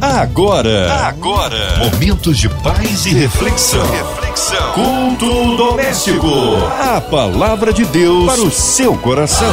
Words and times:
Agora, 0.00 0.94
agora, 1.04 1.76
momentos 1.76 2.38
de 2.38 2.48
paz 2.48 3.04
e 3.04 3.10
reflexão. 3.10 3.84
Reflexão. 3.90 4.72
Culto 4.72 5.56
doméstico. 5.58 6.26
A 6.80 7.02
palavra 7.02 7.70
de 7.70 7.84
Deus 7.84 8.24
para 8.24 8.40
o 8.40 8.50
seu 8.50 8.96
coração. 8.96 9.52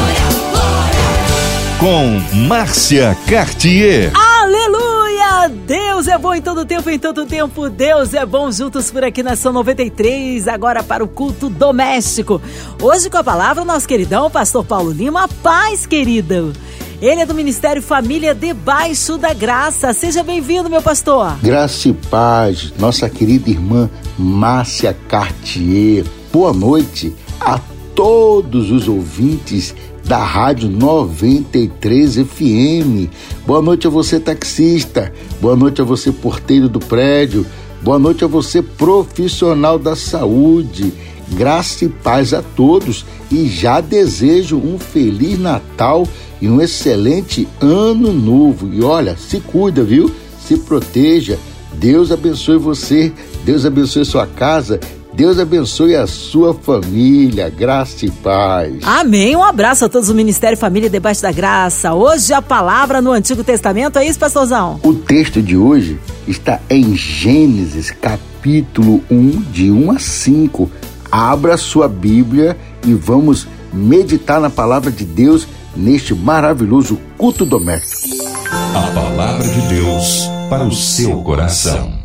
Com 1.81 2.37
Márcia 2.47 3.17
Cartier. 3.27 4.13
Aleluia! 4.15 5.49
Deus 5.65 6.07
é 6.07 6.17
bom 6.17 6.33
em 6.33 6.41
todo 6.41 6.63
tempo, 6.63 6.89
em 6.89 6.97
todo 6.97 7.25
tempo. 7.25 7.69
Deus 7.69 8.13
é 8.13 8.25
bom 8.25 8.49
juntos 8.49 8.89
por 8.89 9.03
aqui 9.03 9.21
na 9.21 9.35
São 9.35 9.51
93, 9.51 10.47
agora 10.47 10.81
para 10.81 11.03
o 11.03 11.09
culto 11.09 11.49
doméstico. 11.49 12.41
Hoje 12.81 13.09
com 13.09 13.17
a 13.17 13.23
palavra, 13.23 13.65
nosso 13.65 13.85
queridão, 13.85 14.31
pastor 14.31 14.63
Paulo 14.63 14.91
Lima. 14.91 15.27
Paz, 15.43 15.85
querido. 15.85 16.53
Ele 16.99 17.21
é 17.21 17.25
do 17.27 17.35
Ministério 17.35 17.79
Família 17.79 18.33
Debaixo 18.33 19.19
da 19.19 19.31
Graça. 19.31 19.93
Seja 19.93 20.23
bem-vindo, 20.23 20.67
meu 20.67 20.81
pastor. 20.81 21.37
Graça 21.43 21.89
e 21.89 21.93
paz, 21.93 22.73
nossa 22.79 23.07
querida 23.07 23.51
irmã 23.51 23.87
Márcia 24.17 24.97
Cartier. 25.07 26.03
Boa 26.33 26.51
noite 26.51 27.15
a 27.39 27.59
todos 27.93 28.71
os 28.71 28.87
ouvintes 28.87 29.75
da 30.05 30.17
Rádio 30.17 30.69
93 30.69 32.15
FM. 32.15 33.13
Boa 33.45 33.61
noite 33.61 33.85
a 33.85 33.91
você, 33.91 34.19
taxista. 34.19 35.13
Boa 35.39 35.55
noite 35.55 35.79
a 35.79 35.85
você, 35.85 36.11
porteiro 36.11 36.67
do 36.67 36.79
prédio. 36.79 37.45
Boa 37.79 37.99
noite 37.99 38.23
a 38.23 38.27
você, 38.27 38.59
profissional 38.63 39.77
da 39.77 39.95
saúde. 39.95 40.91
Graça 41.29 41.85
e 41.85 41.89
paz 41.89 42.33
a 42.33 42.41
todos 42.41 43.05
e 43.31 43.47
já 43.47 43.81
desejo 43.81 44.57
um 44.57 44.79
feliz 44.79 45.39
Natal 45.39 46.07
e 46.41 46.49
um 46.49 46.61
excelente 46.61 47.47
ano 47.59 48.13
novo. 48.13 48.73
E 48.73 48.81
olha, 48.81 49.17
se 49.17 49.39
cuida, 49.39 49.83
viu? 49.83 50.11
Se 50.39 50.57
proteja. 50.57 51.37
Deus 51.73 52.11
abençoe 52.11 52.57
você, 52.57 53.11
Deus 53.43 53.65
abençoe 53.65 54.03
sua 54.03 54.25
casa, 54.25 54.79
Deus 55.13 55.39
abençoe 55.39 55.95
a 55.95 56.07
sua 56.07 56.53
família, 56.53 57.49
graça 57.49 58.05
e 58.05 58.11
paz. 58.11 58.75
Amém. 58.83 59.35
Um 59.35 59.43
abraço 59.43 59.85
a 59.85 59.89
todos 59.89 60.07
do 60.07 60.15
Ministério 60.15 60.57
Família 60.57 60.89
Debaixo 60.89 61.21
da 61.21 61.31
Graça. 61.31 61.93
Hoje 61.93 62.33
a 62.33 62.41
palavra 62.41 63.01
no 63.01 63.11
Antigo 63.11 63.43
Testamento, 63.43 63.99
é 63.99 64.07
isso, 64.07 64.17
pastorzão? 64.17 64.79
O 64.83 64.93
texto 64.93 65.41
de 65.41 65.57
hoje 65.57 65.99
está 66.27 66.59
em 66.69 66.95
Gênesis, 66.95 67.91
capítulo 67.91 69.03
1, 69.09 69.41
de 69.51 69.71
1 69.71 69.91
a 69.91 69.99
5. 69.99 70.71
Abra 71.11 71.57
sua 71.57 71.87
Bíblia 71.87 72.57
e 72.85 72.93
vamos 72.93 73.47
meditar 73.71 74.39
na 74.39 74.49
palavra 74.49 74.91
de 74.91 75.05
Deus 75.05 75.47
neste 75.75 76.13
maravilhoso 76.13 76.99
culto 77.17 77.45
doméstico. 77.45 78.25
A 78.51 78.91
palavra 78.93 79.47
de 79.47 79.61
Deus 79.67 80.27
para 80.49 80.63
o 80.63 80.71
seu 80.71 81.21
coração. 81.23 81.97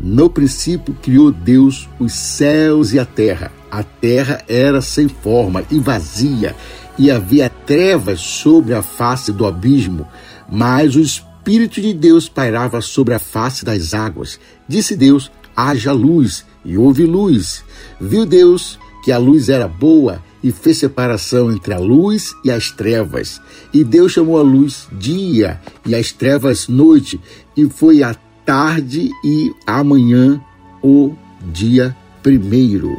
No 0.00 0.30
princípio 0.30 0.94
criou 1.02 1.32
Deus 1.32 1.88
os 1.98 2.12
céus 2.12 2.92
e 2.92 2.98
a 2.98 3.04
terra. 3.04 3.50
A 3.70 3.82
terra 3.82 4.42
era 4.48 4.80
sem 4.80 5.08
forma 5.08 5.64
e 5.70 5.78
vazia, 5.78 6.54
e 6.96 7.10
havia 7.10 7.50
trevas 7.50 8.20
sobre 8.20 8.74
a 8.74 8.82
face 8.82 9.32
do 9.32 9.46
abismo, 9.46 10.06
mas 10.50 10.94
o 10.94 11.00
Espírito 11.00 11.80
de 11.80 11.92
Deus 11.92 12.28
pairava 12.28 12.80
sobre 12.80 13.14
a 13.14 13.18
face 13.18 13.64
das 13.64 13.92
águas. 13.92 14.38
Disse 14.66 14.96
Deus: 14.96 15.30
haja 15.56 15.92
luz, 15.92 16.44
e 16.64 16.76
houve 16.76 17.04
luz. 17.04 17.64
Viu 18.00 18.26
Deus 18.26 18.78
que 19.04 19.12
a 19.12 19.18
luz 19.18 19.48
era 19.48 19.66
boa 19.66 20.22
e 20.42 20.52
fez 20.52 20.78
separação 20.78 21.50
entre 21.50 21.74
a 21.74 21.78
luz 21.78 22.34
e 22.44 22.50
as 22.50 22.70
trevas. 22.70 23.40
E 23.72 23.82
Deus 23.82 24.12
chamou 24.12 24.38
a 24.38 24.42
luz 24.42 24.86
dia 24.92 25.60
e 25.86 25.94
as 25.94 26.12
trevas 26.12 26.68
noite, 26.68 27.20
e 27.56 27.68
foi 27.68 28.02
a 28.02 28.14
tarde 28.44 29.10
e 29.24 29.52
amanhã 29.66 30.40
o 30.82 31.14
dia 31.52 31.96
primeiro. 32.22 32.96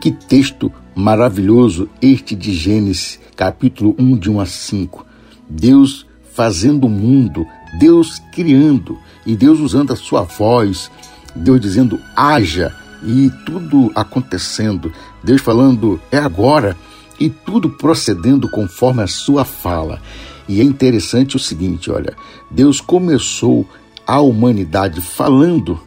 Que 0.00 0.12
texto 0.12 0.72
maravilhoso 0.94 1.88
este 2.00 2.34
de 2.34 2.52
Gênesis, 2.52 3.18
capítulo 3.36 3.94
1, 3.98 4.16
de 4.16 4.30
1 4.30 4.40
a 4.40 4.46
5. 4.46 5.06
Deus 5.48 6.06
fazendo 6.32 6.86
o 6.86 6.90
mundo, 6.90 7.46
Deus 7.78 8.22
criando 8.32 8.96
e 9.26 9.34
Deus 9.36 9.58
usando 9.60 9.92
a 9.92 9.96
sua 9.96 10.22
voz, 10.22 10.90
Deus 11.34 11.60
dizendo 11.60 11.98
haja 12.16 12.74
e 13.02 13.30
tudo 13.44 13.90
acontecendo, 13.94 14.92
Deus 15.22 15.40
falando 15.40 16.00
é 16.10 16.18
agora 16.18 16.76
e 17.18 17.28
tudo 17.28 17.70
procedendo 17.70 18.48
conforme 18.50 19.02
a 19.02 19.06
sua 19.06 19.44
fala. 19.44 20.00
E 20.48 20.60
é 20.60 20.64
interessante 20.64 21.36
o 21.36 21.38
seguinte, 21.38 21.90
olha, 21.90 22.16
Deus 22.50 22.80
começou 22.80 23.66
a 24.06 24.20
humanidade 24.20 25.00
falando 25.00 25.78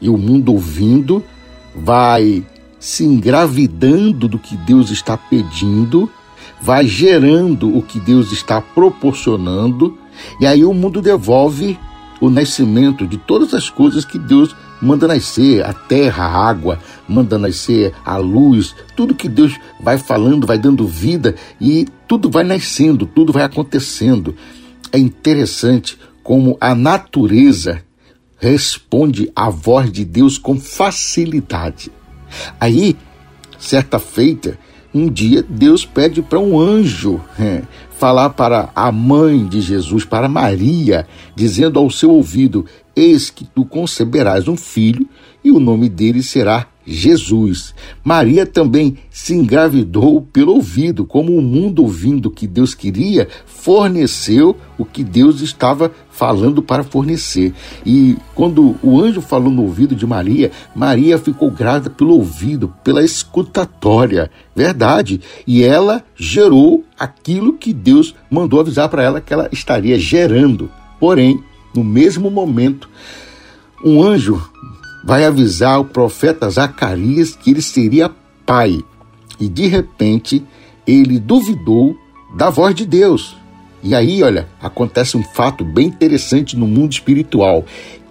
e 0.00 0.08
o 0.08 0.18
mundo 0.18 0.52
ouvindo, 0.52 1.22
vai 1.74 2.44
se 2.78 3.04
engravidando 3.04 4.26
do 4.26 4.38
que 4.38 4.56
Deus 4.56 4.90
está 4.90 5.16
pedindo, 5.16 6.10
vai 6.60 6.86
gerando 6.86 7.76
o 7.76 7.80
que 7.80 8.00
Deus 8.00 8.32
está 8.32 8.60
proporcionando, 8.60 9.96
e 10.40 10.46
aí 10.46 10.64
o 10.64 10.74
mundo 10.74 11.00
devolve 11.00 11.78
o 12.20 12.28
nascimento 12.28 13.06
de 13.06 13.16
todas 13.16 13.54
as 13.54 13.70
coisas 13.70 14.04
que 14.04 14.18
Deus 14.18 14.56
manda 14.82 15.06
nascer, 15.06 15.64
a 15.64 15.72
terra, 15.72 16.24
a 16.24 16.48
água, 16.48 16.80
manda 17.08 17.38
nascer 17.38 17.94
a 18.04 18.16
luz, 18.16 18.74
tudo 18.96 19.14
que 19.14 19.28
Deus 19.28 19.56
vai 19.80 19.96
falando, 19.96 20.46
vai 20.46 20.58
dando 20.58 20.86
vida 20.86 21.36
e 21.60 21.86
tudo 22.08 22.28
vai 22.28 22.42
nascendo, 22.42 23.06
tudo 23.06 23.32
vai 23.32 23.44
acontecendo. 23.44 24.34
É 24.92 24.98
interessante 24.98 25.96
como 26.22 26.58
a 26.60 26.74
natureza 26.74 27.82
responde 28.38 29.30
à 29.36 29.48
voz 29.48 29.90
de 29.90 30.04
Deus 30.04 30.36
com 30.36 30.58
facilidade. 30.58 31.92
Aí, 32.58 32.96
certa 33.58 34.00
feita, 34.00 34.58
um 34.92 35.08
dia 35.08 35.44
Deus 35.48 35.86
pede 35.86 36.20
para 36.20 36.40
um 36.40 36.58
anjo 36.58 37.20
é, 37.38 37.62
falar 38.02 38.30
para 38.30 38.68
a 38.74 38.90
mãe 38.90 39.46
de 39.46 39.60
Jesus, 39.60 40.04
para 40.04 40.28
Maria, 40.28 41.06
dizendo 41.36 41.78
ao 41.78 41.88
seu 41.88 42.10
ouvido: 42.10 42.66
Eis 42.96 43.30
que 43.30 43.44
tu 43.44 43.64
conceberás 43.64 44.48
um 44.48 44.56
filho 44.56 45.08
e 45.44 45.52
o 45.52 45.60
nome 45.60 45.88
dele 45.88 46.20
será 46.20 46.66
Jesus. 46.84 47.72
Maria 48.02 48.44
também 48.44 48.96
se 49.08 49.34
engravidou 49.34 50.20
pelo 50.20 50.54
ouvido, 50.54 51.04
como 51.04 51.36
o 51.36 51.40
mundo 51.40 51.84
ouvindo 51.84 52.26
o 52.26 52.30
que 52.32 52.48
Deus 52.48 52.74
queria, 52.74 53.28
forneceu 53.46 54.56
o 54.76 54.84
que 54.84 55.04
Deus 55.04 55.40
estava 55.40 55.92
falando 56.22 56.62
para 56.62 56.84
fornecer. 56.84 57.52
E 57.84 58.16
quando 58.32 58.76
o 58.80 59.00
anjo 59.00 59.20
falou 59.20 59.50
no 59.50 59.62
ouvido 59.62 59.92
de 59.92 60.06
Maria, 60.06 60.52
Maria 60.72 61.18
ficou 61.18 61.50
grávida 61.50 61.90
pelo 61.90 62.14
ouvido, 62.14 62.72
pela 62.84 63.02
escutatória. 63.02 64.30
Verdade. 64.54 65.20
E 65.44 65.64
ela 65.64 66.04
gerou 66.14 66.84
aquilo 66.96 67.54
que 67.54 67.72
Deus 67.72 68.14
mandou 68.30 68.60
avisar 68.60 68.88
para 68.88 69.02
ela 69.02 69.20
que 69.20 69.34
ela 69.34 69.48
estaria 69.50 69.98
gerando. 69.98 70.70
Porém, 71.00 71.42
no 71.74 71.82
mesmo 71.82 72.30
momento, 72.30 72.88
um 73.84 74.00
anjo 74.00 74.40
vai 75.04 75.24
avisar 75.24 75.80
o 75.80 75.86
profeta 75.86 76.48
Zacarias 76.48 77.34
que 77.34 77.50
ele 77.50 77.62
seria 77.62 78.12
pai. 78.46 78.78
E 79.40 79.48
de 79.48 79.66
repente 79.66 80.40
ele 80.86 81.18
duvidou 81.18 81.96
da 82.36 82.48
voz 82.48 82.76
de 82.76 82.86
Deus. 82.86 83.41
E 83.82 83.94
aí, 83.94 84.22
olha, 84.22 84.46
acontece 84.60 85.16
um 85.16 85.22
fato 85.22 85.64
bem 85.64 85.88
interessante 85.88 86.56
no 86.56 86.66
mundo 86.66 86.92
espiritual. 86.92 87.64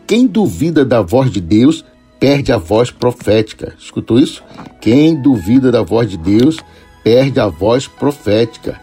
Quem 0.05 0.27
duvida 0.27 0.83
da 0.83 1.01
voz 1.01 1.31
de 1.31 1.39
Deus 1.39 1.85
perde 2.19 2.51
a 2.51 2.57
voz 2.57 2.91
profética. 2.91 3.73
Escutou 3.79 4.19
isso? 4.19 4.43
Quem 4.81 5.21
duvida 5.21 5.71
da 5.71 5.81
voz 5.81 6.09
de 6.09 6.17
Deus 6.17 6.57
perde 7.03 7.39
a 7.39 7.47
voz 7.47 7.87
profética. 7.87 8.79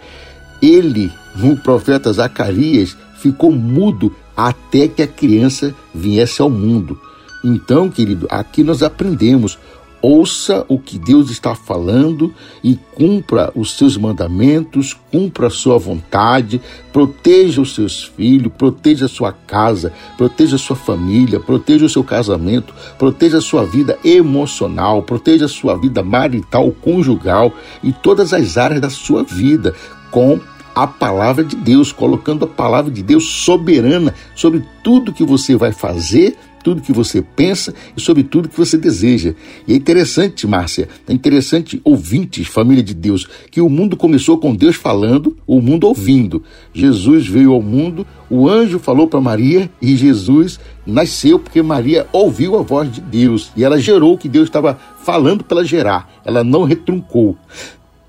Ele, 0.62 1.12
o 1.42 1.56
profeta 1.56 2.12
Zacarias, 2.12 2.96
ficou 3.18 3.52
mudo 3.52 4.14
até 4.36 4.88
que 4.88 5.02
a 5.02 5.06
criança 5.06 5.74
viesse 5.94 6.40
ao 6.40 6.48
mundo. 6.48 6.98
Então, 7.44 7.88
querido, 7.90 8.26
aqui 8.30 8.64
nós 8.64 8.82
aprendemos. 8.82 9.58
Ouça 10.00 10.64
o 10.68 10.78
que 10.78 10.96
Deus 10.96 11.28
está 11.28 11.56
falando 11.56 12.32
e 12.62 12.78
cumpra 12.94 13.50
os 13.54 13.76
seus 13.76 13.96
mandamentos, 13.96 14.96
cumpra 15.10 15.48
a 15.48 15.50
sua 15.50 15.76
vontade, 15.76 16.60
proteja 16.92 17.60
os 17.60 17.74
seus 17.74 18.04
filhos, 18.04 18.52
proteja 18.56 19.06
a 19.06 19.08
sua 19.08 19.32
casa, 19.32 19.92
proteja 20.16 20.54
a 20.54 20.58
sua 20.58 20.76
família, 20.76 21.40
proteja 21.40 21.84
o 21.84 21.88
seu 21.88 22.04
casamento, 22.04 22.72
proteja 22.96 23.38
a 23.38 23.42
sua 23.42 23.64
vida 23.64 23.98
emocional, 24.04 25.02
proteja 25.02 25.46
a 25.46 25.48
sua 25.48 25.76
vida 25.76 26.00
marital, 26.00 26.70
conjugal 26.80 27.52
e 27.82 27.92
todas 27.92 28.32
as 28.32 28.56
áreas 28.56 28.80
da 28.80 28.90
sua 28.90 29.24
vida 29.24 29.74
com 30.12 30.38
a 30.78 30.86
palavra 30.86 31.42
de 31.42 31.56
Deus, 31.56 31.90
colocando 31.90 32.44
a 32.44 32.48
palavra 32.48 32.88
de 32.88 33.02
Deus 33.02 33.28
soberana 33.28 34.14
sobre 34.36 34.64
tudo 34.84 35.12
que 35.12 35.24
você 35.24 35.56
vai 35.56 35.72
fazer 35.72 36.38
tudo 36.68 36.82
que 36.82 36.92
você 36.92 37.22
pensa 37.22 37.74
e 37.96 38.00
sobre 38.00 38.22
tudo 38.22 38.46
que 38.50 38.58
você 38.58 38.76
deseja. 38.76 39.34
E 39.66 39.72
é 39.72 39.76
interessante, 39.76 40.46
Márcia, 40.46 40.86
é 41.08 41.12
interessante 41.14 41.80
ouvintes, 41.82 42.46
família 42.46 42.82
de 42.82 42.92
Deus, 42.92 43.26
que 43.50 43.58
o 43.58 43.70
mundo 43.70 43.96
começou 43.96 44.36
com 44.36 44.54
Deus 44.54 44.76
falando, 44.76 45.34
o 45.46 45.62
mundo 45.62 45.86
ouvindo. 45.86 46.42
Jesus 46.74 47.26
veio 47.26 47.54
ao 47.54 47.62
mundo, 47.62 48.06
o 48.28 48.46
anjo 48.46 48.78
falou 48.78 49.06
para 49.06 49.18
Maria 49.18 49.70
e 49.80 49.96
Jesus 49.96 50.60
nasceu 50.86 51.38
porque 51.38 51.62
Maria 51.62 52.06
ouviu 52.12 52.58
a 52.58 52.62
voz 52.62 52.92
de 52.92 53.00
Deus 53.00 53.50
e 53.56 53.64
ela 53.64 53.80
gerou 53.80 54.12
o 54.12 54.18
que 54.18 54.28
Deus 54.28 54.48
estava 54.48 54.78
falando 55.02 55.42
para 55.42 55.64
gerar. 55.64 56.20
Ela 56.22 56.44
não 56.44 56.64
retruncou. 56.64 57.34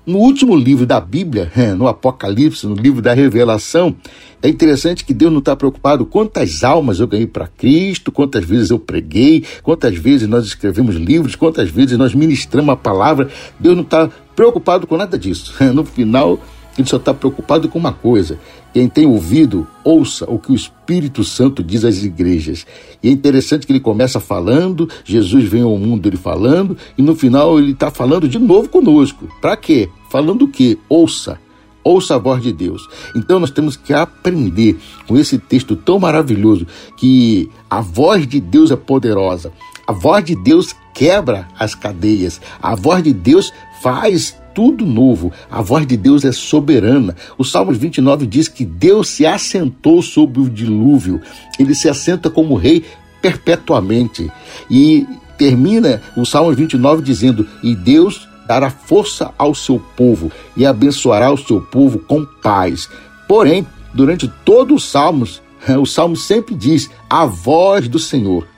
No 0.06 0.18
último 0.18 0.56
livro 0.56 0.86
da 0.86 0.98
Bíblia, 0.98 1.52
no 1.76 1.86
Apocalipse, 1.86 2.66
no 2.66 2.74
livro 2.74 3.02
da 3.02 3.12
Revelação, 3.12 3.94
é 4.42 4.48
interessante 4.48 5.04
que 5.04 5.12
Deus 5.12 5.30
não 5.30 5.40
está 5.40 5.54
preocupado 5.54 6.06
quantas 6.06 6.64
almas 6.64 6.98
eu 6.98 7.06
ganhei 7.06 7.26
para 7.26 7.46
Cristo, 7.46 8.10
quantas 8.10 8.44
vezes 8.44 8.70
eu 8.70 8.78
preguei, 8.78 9.44
quantas 9.62 9.96
vezes 9.96 10.26
nós 10.26 10.46
escrevemos 10.46 10.96
livros, 10.96 11.36
quantas 11.36 11.68
vezes 11.68 11.98
nós 11.98 12.14
ministramos 12.14 12.72
a 12.72 12.76
palavra. 12.76 13.28
Deus 13.58 13.76
não 13.76 13.82
está 13.82 14.08
preocupado 14.34 14.86
com 14.86 14.96
nada 14.96 15.18
disso. 15.18 15.54
No 15.74 15.84
final, 15.84 16.40
ele 16.78 16.88
só 16.88 16.96
está 16.96 17.12
preocupado 17.12 17.68
com 17.68 17.78
uma 17.78 17.92
coisa: 17.92 18.38
quem 18.72 18.88
tem 18.88 19.06
ouvido, 19.06 19.66
ouça 19.84 20.24
o 20.30 20.38
que 20.38 20.52
o 20.52 20.54
Espírito 20.54 21.24
Santo 21.24 21.62
diz 21.62 21.84
às 21.84 22.02
igrejas. 22.02 22.66
E 23.02 23.08
é 23.08 23.12
interessante 23.12 23.66
que 23.66 23.72
ele 23.72 23.80
começa 23.80 24.20
falando, 24.20 24.88
Jesus 25.04 25.44
vem 25.44 25.62
ao 25.62 25.76
mundo 25.76 26.06
ele 26.06 26.16
falando, 26.16 26.76
e 26.96 27.02
no 27.02 27.14
final 27.14 27.58
ele 27.58 27.72
está 27.72 27.90
falando 27.90 28.28
de 28.28 28.38
novo 28.38 28.68
conosco. 28.68 29.28
Para 29.40 29.56
quê? 29.56 29.88
Falando 30.10 30.42
o 30.42 30.48
quê? 30.48 30.78
Ouça. 30.88 31.38
Ouça 31.82 32.16
a 32.16 32.18
voz 32.18 32.42
de 32.42 32.52
Deus. 32.52 32.86
Então 33.16 33.40
nós 33.40 33.50
temos 33.50 33.74
que 33.74 33.92
aprender 33.94 34.78
com 35.06 35.16
esse 35.16 35.38
texto 35.38 35.74
tão 35.74 35.98
maravilhoso 35.98 36.66
que 36.96 37.48
a 37.70 37.80
voz 37.80 38.26
de 38.26 38.38
Deus 38.38 38.70
é 38.70 38.76
poderosa. 38.76 39.50
A 39.86 39.92
voz 39.92 40.24
de 40.24 40.36
Deus 40.36 40.74
quebra 40.94 41.48
as 41.58 41.74
cadeias. 41.74 42.40
A 42.62 42.74
voz 42.74 43.02
de 43.02 43.12
Deus 43.12 43.50
faz 43.82 44.36
tudo 44.54 44.86
novo. 44.86 45.32
A 45.50 45.62
voz 45.62 45.86
de 45.86 45.96
Deus 45.96 46.24
é 46.24 46.32
soberana. 46.32 47.16
O 47.38 47.44
Salmos 47.44 47.76
29 47.76 48.26
diz 48.26 48.48
que 48.48 48.64
Deus 48.64 49.08
se 49.08 49.26
assentou 49.26 50.02
sobre 50.02 50.40
o 50.40 50.48
dilúvio. 50.48 51.20
Ele 51.58 51.74
se 51.74 51.88
assenta 51.88 52.30
como 52.30 52.54
rei 52.54 52.84
perpetuamente. 53.20 54.30
E 54.70 55.06
termina 55.38 56.02
o 56.16 56.24
Salmos 56.24 56.56
29 56.56 57.02
dizendo: 57.02 57.46
E 57.62 57.74
Deus 57.74 58.28
dará 58.46 58.70
força 58.70 59.32
ao 59.38 59.54
seu 59.54 59.78
povo 59.96 60.30
e 60.56 60.66
abençoará 60.66 61.30
o 61.32 61.38
seu 61.38 61.60
povo 61.60 61.98
com 62.00 62.24
paz. 62.42 62.88
Porém, 63.28 63.66
durante 63.94 64.26
todos 64.44 64.82
os 64.82 64.90
Salmos, 64.90 65.40
o 65.80 65.86
Salmo 65.86 66.16
sempre 66.16 66.54
diz: 66.54 66.90
a 67.08 67.26
voz 67.26 67.88
do 67.88 67.98
Senhor. 67.98 68.49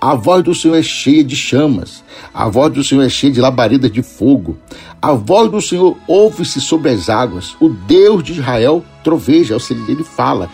A 0.00 0.14
voz 0.14 0.42
do 0.44 0.54
Senhor 0.54 0.76
é 0.76 0.82
cheia 0.82 1.24
de 1.24 1.34
chamas, 1.34 2.02
a 2.32 2.48
voz 2.48 2.72
do 2.72 2.84
Senhor 2.84 3.02
é 3.02 3.08
cheia 3.08 3.32
de 3.32 3.40
labaredas 3.40 3.90
de 3.90 4.02
fogo. 4.02 4.56
A 5.00 5.12
voz 5.12 5.50
do 5.50 5.60
Senhor 5.60 5.96
ouve-se 6.06 6.60
sobre 6.60 6.90
as 6.90 7.08
águas. 7.08 7.56
O 7.60 7.68
Deus 7.68 8.22
de 8.22 8.32
Israel 8.32 8.84
troveja, 9.02 9.54
ou 9.54 9.60
seja, 9.60 9.80
ele 9.88 10.04
fala. 10.04 10.50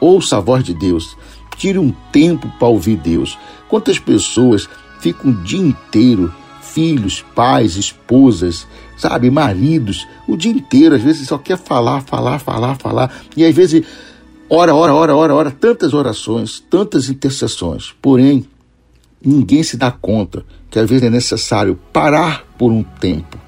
Ouça 0.00 0.38
a 0.38 0.40
voz 0.40 0.64
de 0.64 0.74
Deus. 0.74 1.16
Tire 1.56 1.78
um 1.78 1.92
tempo 2.10 2.50
para 2.58 2.68
ouvir 2.68 2.96
Deus. 2.96 3.38
Quantas 3.68 3.98
pessoas 3.98 4.68
ficam 5.00 5.30
o 5.30 5.34
dia 5.42 5.60
inteiro, 5.60 6.32
filhos, 6.60 7.24
pais, 7.34 7.76
esposas, 7.76 8.66
sabe, 8.96 9.30
maridos, 9.30 10.06
o 10.26 10.36
dia 10.36 10.52
inteiro, 10.52 10.94
às 10.94 11.02
vezes 11.02 11.28
só 11.28 11.36
quer 11.36 11.58
falar, 11.58 12.00
falar, 12.02 12.38
falar, 12.38 12.76
falar. 12.76 13.14
E 13.36 13.44
às 13.44 13.54
vezes, 13.54 13.84
ora, 14.48 14.74
ora, 14.74 14.94
ora, 14.94 15.14
ora, 15.14 15.34
ora, 15.34 15.50
tantas 15.50 15.92
orações, 15.92 16.60
tantas 16.70 17.08
intercessões. 17.08 17.92
Porém, 18.00 18.46
ninguém 19.24 19.62
se 19.62 19.76
dá 19.76 19.90
conta 19.90 20.44
que 20.70 20.78
às 20.78 20.88
vezes 20.88 21.04
é 21.04 21.10
necessário 21.10 21.78
parar 21.92 22.44
por 22.58 22.72
um 22.72 22.82
tempo 22.82 23.38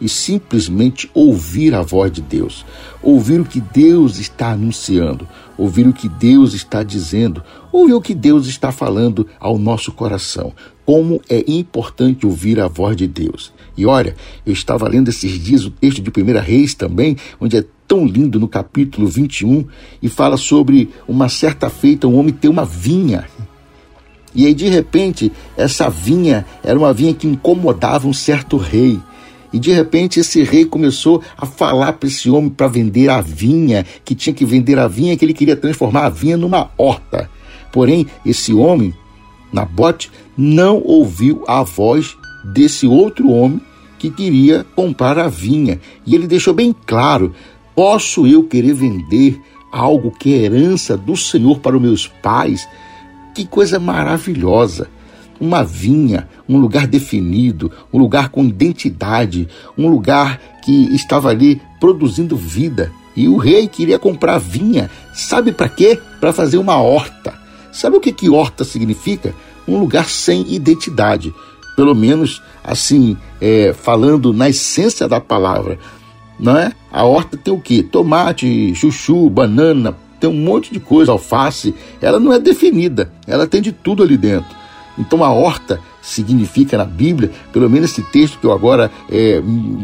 e 0.00 0.08
simplesmente 0.08 1.10
ouvir 1.12 1.74
a 1.74 1.82
voz 1.82 2.12
de 2.12 2.22
Deus, 2.22 2.64
ouvir 3.02 3.40
o 3.40 3.44
que 3.44 3.60
Deus 3.60 4.18
está 4.18 4.52
anunciando, 4.52 5.26
ouvir 5.56 5.88
o 5.88 5.92
que 5.92 6.08
Deus 6.08 6.54
está 6.54 6.82
dizendo, 6.82 7.42
ouvir 7.72 7.94
o 7.94 8.00
que 8.00 8.14
Deus 8.14 8.46
está 8.46 8.70
falando 8.70 9.26
ao 9.40 9.58
nosso 9.58 9.92
coração. 9.92 10.52
Como 10.86 11.20
é 11.28 11.44
importante 11.48 12.24
ouvir 12.24 12.60
a 12.60 12.68
voz 12.68 12.96
de 12.96 13.06
Deus. 13.06 13.52
E 13.76 13.84
olha, 13.84 14.16
eu 14.46 14.52
estava 14.52 14.88
lendo 14.88 15.08
esses 15.08 15.32
dias 15.32 15.64
o 15.64 15.70
texto 15.70 16.00
de 16.00 16.10
1 16.10 16.40
Reis 16.40 16.74
também, 16.74 17.16
onde 17.40 17.56
é 17.56 17.64
tão 17.86 18.06
lindo 18.06 18.38
no 18.38 18.48
capítulo 18.48 19.08
21 19.08 19.66
e 20.02 20.08
fala 20.08 20.36
sobre 20.36 20.90
uma 21.06 21.28
certa 21.28 21.68
feita 21.70 22.06
um 22.06 22.18
homem 22.18 22.32
ter 22.32 22.48
uma 22.48 22.64
vinha. 22.64 23.26
E 24.38 24.46
aí, 24.46 24.54
de 24.54 24.68
repente, 24.68 25.32
essa 25.56 25.90
vinha 25.90 26.46
era 26.62 26.78
uma 26.78 26.92
vinha 26.92 27.12
que 27.12 27.26
incomodava 27.26 28.06
um 28.06 28.12
certo 28.12 28.56
rei. 28.56 29.00
E 29.52 29.58
de 29.58 29.72
repente 29.72 30.20
esse 30.20 30.44
rei 30.44 30.64
começou 30.64 31.20
a 31.36 31.44
falar 31.44 31.94
para 31.94 32.08
esse 32.08 32.30
homem 32.30 32.48
para 32.48 32.68
vender 32.68 33.10
a 33.10 33.20
vinha, 33.20 33.84
que 34.04 34.14
tinha 34.14 34.32
que 34.32 34.44
vender 34.44 34.78
a 34.78 34.86
vinha, 34.86 35.16
que 35.16 35.24
ele 35.24 35.34
queria 35.34 35.56
transformar 35.56 36.04
a 36.04 36.08
vinha 36.08 36.36
numa 36.36 36.70
horta. 36.78 37.28
Porém, 37.72 38.06
esse 38.24 38.54
homem, 38.54 38.94
Nabote, 39.52 40.08
não 40.36 40.80
ouviu 40.84 41.42
a 41.48 41.64
voz 41.64 42.16
desse 42.44 42.86
outro 42.86 43.30
homem 43.30 43.60
que 43.98 44.08
queria 44.08 44.64
comprar 44.76 45.18
a 45.18 45.26
vinha. 45.26 45.80
E 46.06 46.14
ele 46.14 46.28
deixou 46.28 46.54
bem 46.54 46.72
claro: 46.86 47.34
posso 47.74 48.24
eu 48.24 48.44
querer 48.44 48.74
vender 48.74 49.40
algo 49.72 50.12
que 50.12 50.32
é 50.32 50.44
herança 50.44 50.96
do 50.96 51.16
Senhor 51.16 51.58
para 51.58 51.74
os 51.74 51.82
meus 51.82 52.06
pais? 52.06 52.68
Que 53.34 53.46
coisa 53.46 53.78
maravilhosa! 53.78 54.88
uma 55.40 55.62
vinha, 55.62 56.28
um 56.48 56.58
lugar 56.58 56.86
definido, 56.86 57.70
um 57.92 57.98
lugar 57.98 58.28
com 58.28 58.44
identidade, 58.44 59.48
um 59.76 59.88
lugar 59.88 60.40
que 60.64 60.94
estava 60.94 61.28
ali 61.28 61.60
produzindo 61.80 62.36
vida. 62.36 62.92
E 63.16 63.28
o 63.28 63.36
rei 63.36 63.66
queria 63.66 63.98
comprar 63.98 64.38
vinha, 64.38 64.90
sabe 65.14 65.52
para 65.52 65.68
quê? 65.68 65.98
Para 66.20 66.32
fazer 66.32 66.58
uma 66.58 66.76
horta. 66.76 67.34
Sabe 67.72 67.96
o 67.96 68.00
que, 68.00 68.12
que 68.12 68.28
horta 68.28 68.64
significa? 68.64 69.34
Um 69.66 69.78
lugar 69.78 70.08
sem 70.08 70.52
identidade. 70.52 71.32
Pelo 71.76 71.94
menos 71.94 72.42
assim, 72.64 73.16
é, 73.40 73.72
falando 73.72 74.32
na 74.32 74.48
essência 74.48 75.08
da 75.08 75.20
palavra. 75.20 75.78
Não 76.38 76.56
é? 76.56 76.72
A 76.92 77.04
horta 77.04 77.36
tem 77.36 77.52
o 77.52 77.60
quê? 77.60 77.82
Tomate, 77.82 78.74
chuchu, 78.74 79.28
banana, 79.28 79.96
tem 80.18 80.28
um 80.28 80.34
monte 80.34 80.72
de 80.72 80.80
coisa, 80.80 81.12
alface. 81.12 81.74
Ela 82.00 82.18
não 82.18 82.32
é 82.32 82.38
definida, 82.38 83.12
ela 83.26 83.46
tem 83.46 83.62
de 83.62 83.72
tudo 83.72 84.02
ali 84.02 84.16
dentro. 84.16 84.56
Então 84.98 85.22
a 85.22 85.30
horta 85.30 85.80
significa 86.02 86.76
na 86.76 86.84
Bíblia, 86.84 87.30
pelo 87.52 87.68
menos 87.68 87.90
esse 87.90 88.02
texto 88.02 88.38
que 88.38 88.46
eu 88.46 88.52
agora 88.52 88.90
é, 89.10 89.40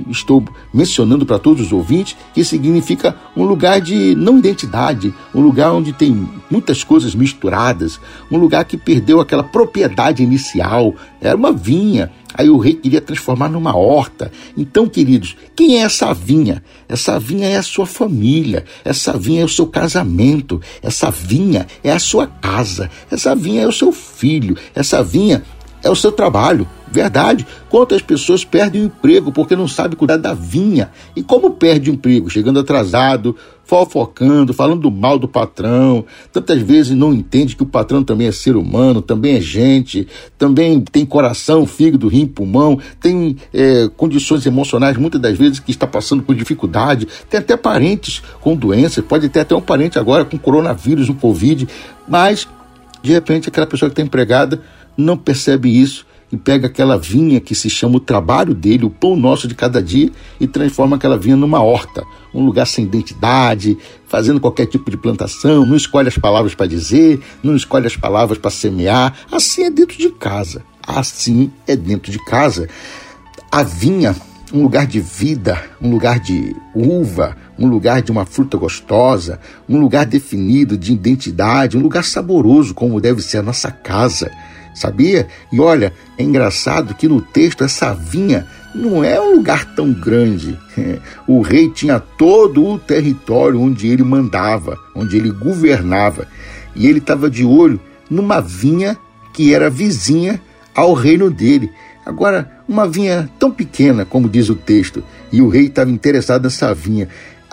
estou 0.09 0.43
mencionando 0.73 1.25
para 1.25 1.39
todos 1.39 1.67
os 1.67 1.73
ouvintes, 1.73 2.17
que 2.33 2.43
significa 2.43 3.15
um 3.37 3.45
lugar 3.45 3.81
de 3.81 4.15
não 4.15 4.39
identidade, 4.39 5.15
um 5.35 5.41
lugar 5.41 5.73
onde 5.73 5.93
tem 5.93 6.29
muitas 6.51 6.83
coisas 6.83 7.15
misturadas, 7.15 8.01
um 8.31 8.39
lugar 8.39 8.65
que 8.65 8.77
perdeu 8.77 9.21
aquela 9.21 9.45
propriedade 9.45 10.23
inicial, 10.23 10.95
era 11.21 11.37
uma 11.37 11.53
vinha, 11.53 12.11
Aí 12.35 12.50
o 12.50 12.59
rei 12.59 12.75
queria 12.75 13.00
transformar 13.00 13.49
numa 13.49 13.76
horta. 13.76 14.31
Então, 14.57 14.88
queridos, 14.88 15.37
quem 15.55 15.79
é 15.79 15.83
essa 15.83 16.12
vinha? 16.12 16.62
Essa 16.88 17.19
vinha 17.19 17.49
é 17.49 17.57
a 17.57 17.62
sua 17.62 17.87
família, 17.87 18.64
essa 18.85 19.17
vinha 19.17 19.43
é 19.43 19.45
o 19.45 19.49
seu 19.49 19.67
casamento, 19.67 20.61
essa 20.83 21.11
vinha 21.11 21.67
é 21.83 21.93
a 21.93 21.99
sua 21.99 22.26
casa, 22.26 22.91
essa 23.11 23.35
vinha 23.37 23.62
é 23.62 23.67
o 23.67 23.73
seu 23.73 23.93
filho, 23.93 24.57
essa 24.75 25.03
vinha 25.03 25.45
é 25.85 25.91
o 25.91 25.95
seu 25.95 26.11
trabalho. 26.11 26.67
Verdade. 26.91 27.47
Quantas 27.69 28.00
pessoas 28.00 28.45
perdem 28.45 28.83
o 28.83 28.85
emprego 28.87 29.31
porque 29.31 29.55
não 29.55 29.69
sabem 29.69 29.99
cuidar 29.99 30.17
da 30.17 30.33
vinha? 30.33 30.91
E 31.14 31.23
como 31.23 31.50
perde 31.50 31.91
o 31.91 31.95
emprego? 31.95 32.31
Chegando 32.31 32.61
atrasado, 32.61 33.37
fofocando, 33.64 34.55
falando 34.55 34.91
mal 34.91 35.19
do 35.19 35.26
patrão. 35.26 36.05
Tantas 36.33 36.62
vezes 36.62 36.97
não 36.97 37.12
entende 37.12 37.57
que 37.57 37.62
o 37.62 37.67
patrão 37.67 38.05
também 38.05 38.29
é 38.29 38.33
ser 38.33 38.57
humano, 38.57 39.03
também 39.03 39.37
é 39.37 39.41
gente, 39.41 40.07
também 40.38 40.81
tem 40.81 41.05
coração, 41.05 41.67
fígado, 41.67 42.09
rim, 42.09 42.26
pulmão, 42.26 42.79
tem 43.00 43.37
é, 43.53 43.88
condições 43.97 44.47
emocionais, 44.47 44.97
muitas 44.97 45.21
das 45.21 45.37
vezes 45.37 45.59
que 45.59 45.73
está 45.73 45.87
passando 45.87 46.23
por 46.23 46.35
dificuldade. 46.35 47.09
Tem 47.29 47.41
até 47.41 47.57
parentes 47.57 48.23
com 48.41 48.55
doenças, 48.55 49.05
pode 49.05 49.29
ter 49.29 49.41
até 49.41 49.55
um 49.55 49.61
parente 49.61 49.99
agora 49.99 50.25
com 50.25 50.38
coronavírus, 50.38 51.09
um 51.09 51.14
Covid, 51.14 51.67
mas 52.09 52.47
de 53.03 53.12
repente 53.12 53.49
aquela 53.49 53.67
pessoa 53.67 53.91
que 53.91 53.95
está 53.95 54.03
empregada 54.03 54.62
não 54.97 55.17
percebe 55.17 55.69
isso 55.69 56.07
e 56.35 56.37
pega 56.37 56.67
aquela 56.67 56.99
vinha 56.99 57.41
que 57.41 57.55
se 57.55 57.71
chama 57.71 57.97
o 57.97 58.01
trabalho 58.01 58.55
dele, 58.55 58.85
o 58.85 58.91
pão 58.91 59.15
nosso 59.15 59.47
de 59.47 59.55
cada 59.55 59.81
dia, 59.81 60.11
e 60.41 60.49
transforma 60.49 60.97
aquela 60.97 61.17
vinha 61.17 61.37
numa 61.37 61.63
horta, 61.63 62.05
um 62.35 62.45
lugar 62.45 62.67
sem 62.67 62.85
identidade, 62.85 63.79
fazendo 64.09 64.41
qualquer 64.41 64.67
tipo 64.67 64.91
de 64.91 64.97
plantação, 64.97 65.65
não 65.65 65.77
escolhe 65.77 66.09
as 66.09 66.19
palavras 66.19 66.55
para 66.55 66.67
dizer, 66.67 67.21
não 67.43 67.55
escolhe 67.55 67.87
as 67.87 67.97
palavras 67.97 68.37
para 68.37 68.51
semear. 68.51 69.15
Assim 69.31 69.65
é 69.65 69.71
dentro 69.71 69.97
de 69.97 70.11
casa. 70.11 70.63
Assim 70.85 71.53
é 71.69 71.77
dentro 71.77 72.11
de 72.11 72.19
casa. 72.25 72.69
A 73.51 73.63
vinha, 73.63 74.17
um 74.53 74.63
lugar 74.63 74.87
de 74.89 74.99
vida, 74.99 75.63
um 75.81 75.89
lugar 75.89 76.19
de 76.19 76.55
uva, 76.75 77.37
um 77.57 77.69
lugar 77.69 78.03
de 78.03 78.11
uma 78.11 78.27
fruta 78.27 78.57
gostosa, 78.57 79.39
um 79.69 79.79
lugar 79.79 80.05
definido 80.05 80.77
de 80.77 80.93
identidade, 80.93 81.79
um 81.79 81.81
lugar 81.81 82.05
saboroso, 82.05 82.75
como 82.75 83.01
deve 83.01 83.23
ser 83.23 83.39
a 83.39 83.43
nossa 83.43 83.71
casa. 83.71 84.31
Sabia? 84.75 85.28
E 85.52 85.61
olha, 85.61 85.93
é 86.19 86.23
engraçado 86.23 86.95
que 86.95 87.09
no 87.09 87.21
texto 87.21 87.62
essa 87.62 87.95
vinha 87.95 88.47
não 88.75 89.04
é 89.04 89.21
um 89.21 89.37
lugar 89.37 89.64
tão 89.75 89.93
grande. 89.93 90.59
O 91.26 91.40
rei 91.40 91.71
tinha 91.71 91.99
todo 92.00 92.66
o 92.66 92.78
território 92.78 93.61
onde 93.61 93.88
ele 93.88 94.02
mandava, 94.02 94.76
onde 94.95 95.16
ele 95.16 95.31
governava. 95.31 96.26
E 96.75 96.87
ele 96.87 96.99
estava 96.99 97.31
de 97.31 97.45
olho 97.45 97.81
numa 98.11 98.40
vinha 98.40 98.97
que 99.33 99.54
era 99.54 99.71
vizinha 99.71 100.40
ao 100.75 100.93
reino 100.93 101.31
dele. 101.31 101.71
Agora, 102.04 102.50
uma 102.69 102.87
vinha 102.87 103.31
tão 103.38 103.50
pequena, 103.50 104.04
como 104.04 104.28
diz 104.28 104.49
o 104.49 104.54
texto, 104.54 105.02
e 105.33 105.40
o 105.40 105.49
rei 105.49 105.66
estava 105.66 105.90
interessado 105.90 106.45
nessa 106.45 106.75
vinha. 106.75 107.09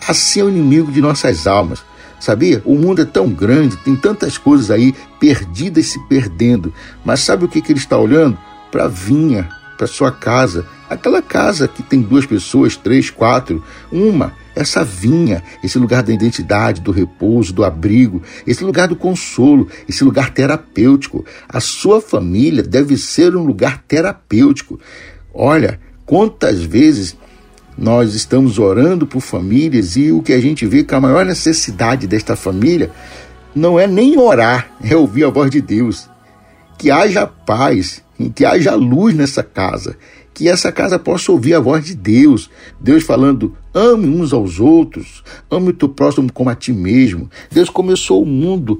Assim 0.07 0.41
é 0.41 0.43
o 0.43 0.49
inimigo 0.49 0.91
de 0.91 1.01
nossas 1.01 1.47
almas. 1.47 1.83
Sabia? 2.21 2.61
O 2.63 2.75
mundo 2.75 3.01
é 3.01 3.05
tão 3.05 3.29
grande, 3.29 3.75
tem 3.77 3.95
tantas 3.95 4.37
coisas 4.37 4.69
aí 4.69 4.93
perdidas 5.19 5.87
se 5.87 5.99
perdendo. 6.07 6.71
Mas 7.03 7.21
sabe 7.21 7.45
o 7.45 7.47
que, 7.47 7.59
que 7.63 7.71
ele 7.71 7.79
está 7.79 7.97
olhando? 7.97 8.37
Para 8.71 8.85
a 8.85 8.87
vinha, 8.87 9.49
para 9.75 9.87
sua 9.87 10.11
casa. 10.11 10.67
Aquela 10.87 11.19
casa 11.19 11.67
que 11.67 11.81
tem 11.81 11.99
duas 11.99 12.23
pessoas, 12.23 12.75
três, 12.75 13.09
quatro. 13.09 13.63
Uma, 13.91 14.33
essa 14.55 14.83
vinha, 14.83 15.41
esse 15.63 15.79
lugar 15.79 16.03
da 16.03 16.13
identidade, 16.13 16.79
do 16.79 16.91
repouso, 16.91 17.51
do 17.51 17.65
abrigo, 17.65 18.21
esse 18.45 18.63
lugar 18.63 18.87
do 18.87 18.95
consolo, 18.95 19.67
esse 19.89 20.03
lugar 20.03 20.29
terapêutico. 20.29 21.25
A 21.49 21.59
sua 21.59 21.99
família 21.99 22.61
deve 22.61 22.97
ser 22.97 23.35
um 23.35 23.43
lugar 23.43 23.83
terapêutico. 23.87 24.79
Olha, 25.33 25.79
quantas 26.05 26.61
vezes 26.61 27.17
nós 27.81 28.13
estamos 28.13 28.59
orando 28.59 29.07
por 29.07 29.21
famílias 29.21 29.97
e 29.97 30.11
o 30.11 30.21
que 30.21 30.33
a 30.33 30.39
gente 30.39 30.67
vê 30.67 30.83
que 30.83 30.93
a 30.93 31.01
maior 31.01 31.25
necessidade 31.25 32.05
desta 32.05 32.35
família 32.35 32.91
não 33.55 33.79
é 33.79 33.87
nem 33.87 34.19
orar, 34.19 34.71
é 34.83 34.95
ouvir 34.95 35.23
a 35.23 35.31
voz 35.31 35.49
de 35.49 35.59
Deus. 35.61 36.07
Que 36.77 36.91
haja 36.91 37.25
paz, 37.25 38.03
que 38.35 38.45
haja 38.45 38.75
luz 38.75 39.15
nessa 39.15 39.41
casa, 39.41 39.97
que 40.31 40.47
essa 40.47 40.71
casa 40.71 40.99
possa 40.99 41.31
ouvir 41.31 41.55
a 41.55 41.59
voz 41.59 41.83
de 41.83 41.95
Deus. 41.95 42.51
Deus 42.79 43.03
falando: 43.03 43.57
ame 43.73 44.07
uns 44.07 44.31
aos 44.31 44.59
outros, 44.59 45.23
ame 45.49 45.69
o 45.69 45.73
teu 45.73 45.89
próximo 45.89 46.31
como 46.31 46.51
a 46.51 46.55
ti 46.55 46.71
mesmo. 46.71 47.31
Deus 47.51 47.67
começou 47.67 48.21
o 48.21 48.27
mundo, 48.27 48.79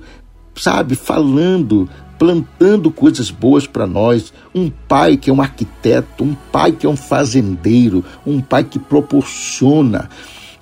sabe, 0.55 0.93
falando, 0.93 1.89
plantando 2.21 2.91
coisas 2.91 3.31
boas 3.31 3.65
para 3.65 3.87
nós. 3.87 4.31
Um 4.53 4.69
pai 4.69 5.17
que 5.17 5.31
é 5.31 5.33
um 5.33 5.41
arquiteto, 5.41 6.23
um 6.23 6.35
pai 6.51 6.71
que 6.71 6.85
é 6.85 6.89
um 6.89 6.95
fazendeiro, 6.95 8.05
um 8.23 8.39
pai 8.39 8.63
que 8.63 8.77
proporciona, 8.77 10.07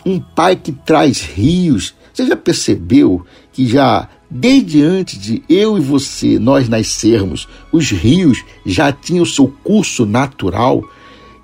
um 0.06 0.22
pai 0.22 0.56
que 0.56 0.72
traz 0.72 1.20
rios. 1.20 1.94
Você 2.14 2.28
já 2.28 2.38
percebeu 2.38 3.26
que 3.52 3.68
já 3.68 4.08
Desde 4.32 4.84
antes 4.84 5.20
de 5.20 5.42
eu 5.50 5.76
e 5.76 5.82
você 5.82 6.38
nós 6.38 6.70
nascermos, 6.70 7.48
os 7.72 7.90
rios 7.90 8.46
já 8.64 8.92
tinham 8.92 9.26
seu 9.26 9.52
curso 9.64 10.06
natural 10.06 10.84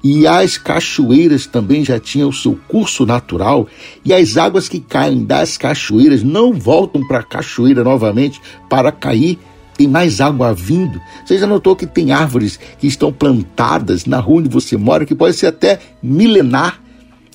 e 0.03 0.27
as 0.27 0.55
cachoeiras 0.55 1.47
também 1.47 1.83
já 1.83 1.99
tinham 1.99 2.29
o 2.29 2.33
seu 2.33 2.59
curso 2.67 3.07
natural, 3.07 3.67
e 4.05 4.13
as 4.13 4.37
águas 4.37 4.69
que 4.69 4.79
caem 4.79 5.25
das 5.25 5.57
cachoeiras 5.57 6.21
não 6.21 6.53
voltam 6.53 7.01
para 7.07 7.21
a 7.21 7.23
cachoeira 7.23 7.83
novamente 7.83 8.39
para 8.69 8.91
cair. 8.91 9.39
Tem 9.77 9.87
mais 9.87 10.21
água 10.21 10.53
vindo. 10.53 11.01
Você 11.25 11.37
já 11.37 11.45
notou 11.45 11.75
que 11.75 11.85
tem 11.85 12.11
árvores 12.11 12.59
que 12.79 12.87
estão 12.87 13.11
plantadas 13.11 14.05
na 14.05 14.19
rua 14.19 14.39
onde 14.39 14.49
você 14.49 14.77
mora, 14.77 15.05
que 15.05 15.15
pode 15.15 15.35
ser 15.35 15.47
até 15.47 15.79
milenar, 16.01 16.81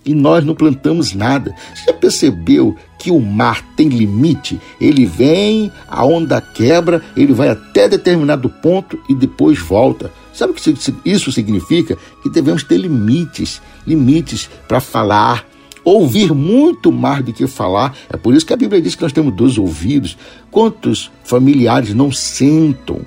e 0.04 0.14
nós 0.14 0.44
não 0.44 0.54
plantamos 0.54 1.12
nada. 1.12 1.54
Você 1.74 1.84
já 1.86 1.92
percebeu 1.92 2.74
que 2.98 3.10
o 3.10 3.20
mar 3.20 3.62
tem 3.76 3.88
limite? 3.88 4.58
Ele 4.80 5.04
vem, 5.04 5.70
a 5.86 6.04
onda 6.04 6.40
quebra, 6.40 7.02
ele 7.14 7.34
vai 7.34 7.50
até 7.50 7.86
determinado 7.88 8.48
ponto 8.48 8.98
e 9.08 9.14
depois 9.14 9.58
volta. 9.58 10.10
Sabe 10.32 10.52
o 10.52 10.56
que 10.56 10.74
isso 11.04 11.30
significa? 11.30 11.98
Que 12.22 12.30
devemos 12.30 12.64
ter 12.64 12.78
limites 12.78 13.60
limites 13.86 14.48
para 14.68 14.80
falar, 14.80 15.44
ouvir 15.84 16.32
muito 16.32 16.92
mais 16.92 17.24
do 17.24 17.32
que 17.32 17.46
falar. 17.46 17.94
É 18.08 18.16
por 18.16 18.34
isso 18.34 18.46
que 18.46 18.52
a 18.52 18.56
Bíblia 18.56 18.80
diz 18.80 18.94
que 18.94 19.02
nós 19.02 19.12
temos 19.12 19.34
dois 19.34 19.58
ouvidos. 19.58 20.16
Quantos 20.50 21.10
familiares 21.24 21.94
não 21.94 22.10
sentam? 22.12 23.00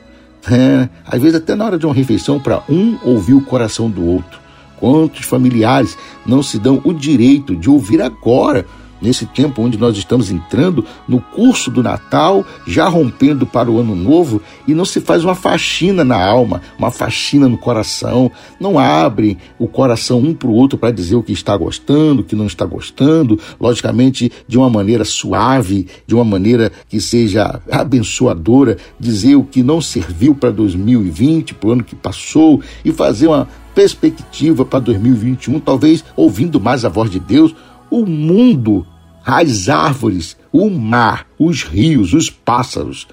É, 0.50 0.90
às 1.06 1.22
vezes, 1.22 1.38
até 1.38 1.56
na 1.56 1.66
hora 1.66 1.78
de 1.78 1.86
uma 1.86 1.96
refeição, 1.96 2.40
para 2.40 2.64
um 2.70 2.98
ouvir 3.04 3.34
o 3.34 3.42
coração 3.42 3.90
do 3.90 4.06
outro. 4.06 4.40
Quantos 4.78 5.26
familiares 5.26 5.98
não 6.26 6.44
se 6.44 6.60
dão 6.60 6.82
o 6.84 6.94
direito 6.94 7.56
de 7.56 7.70
ouvir 7.70 8.02
agora, 8.02 8.66
nesse 9.04 9.26
tempo 9.26 9.62
onde 9.62 9.78
nós 9.78 9.98
estamos 9.98 10.32
entrando 10.32 10.86
no 11.08 11.20
curso 11.20 11.70
do 11.70 11.84
Natal, 11.84 12.46
já 12.66 12.88
rompendo 12.88 13.46
para 13.46 13.70
o 13.70 13.78
Ano 13.78 13.96
Novo, 13.96 14.42
e 14.66 14.74
não 14.74 14.86
se 14.86 15.02
faz 15.02 15.26
uma 15.26 15.36
faxina 15.36 16.06
na 16.06 16.24
alma, 16.24 16.62
uma 16.80 16.90
faxina 16.90 17.50
no 17.50 17.58
coração, 17.58 18.32
não 18.60 18.80
abre 18.80 19.38
o 19.60 19.68
coração 19.68 20.20
um 20.20 20.34
para 20.34 20.48
o 20.48 20.54
outro 20.54 20.78
para 20.78 20.92
dizer 20.92 21.16
o 21.16 21.24
que 21.24 21.34
está 21.34 21.56
gostando, 21.58 22.22
o 22.22 22.24
que 22.24 22.36
não 22.36 22.48
está 22.48 22.66
gostando, 22.66 23.38
logicamente 23.60 24.32
de 24.48 24.58
uma 24.58 24.70
maneira 24.70 25.04
suave, 25.04 25.88
de 26.08 26.16
uma 26.16 26.24
maneira 26.24 26.72
que 26.88 27.02
seja 27.02 27.60
abençoadora, 27.70 28.78
dizer 28.98 29.36
o 29.36 29.44
que 29.44 29.62
não 29.62 29.82
serviu 29.82 30.34
para 30.34 30.50
2020, 30.50 31.54
para 31.56 31.70
o 31.70 31.72
ano 31.74 31.84
que 31.84 31.96
passou, 31.96 32.62
e 32.86 32.92
fazer 32.94 33.28
uma 33.28 33.48
perspectiva 33.76 34.64
para 34.64 34.80
2021, 34.80 35.60
talvez 35.60 36.06
ouvindo 36.16 36.60
mais 36.60 36.86
a 36.86 36.90
voz 36.90 37.10
de 37.10 37.20
Deus, 37.20 37.54
o 37.90 38.06
mundo, 38.06 38.86
as 39.26 39.70
árvores, 39.70 40.38
o 40.52 40.70
mar, 40.70 41.28
os 41.40 41.64
rios, 41.64 42.14
os 42.14 42.30
pássaros, 42.30 43.08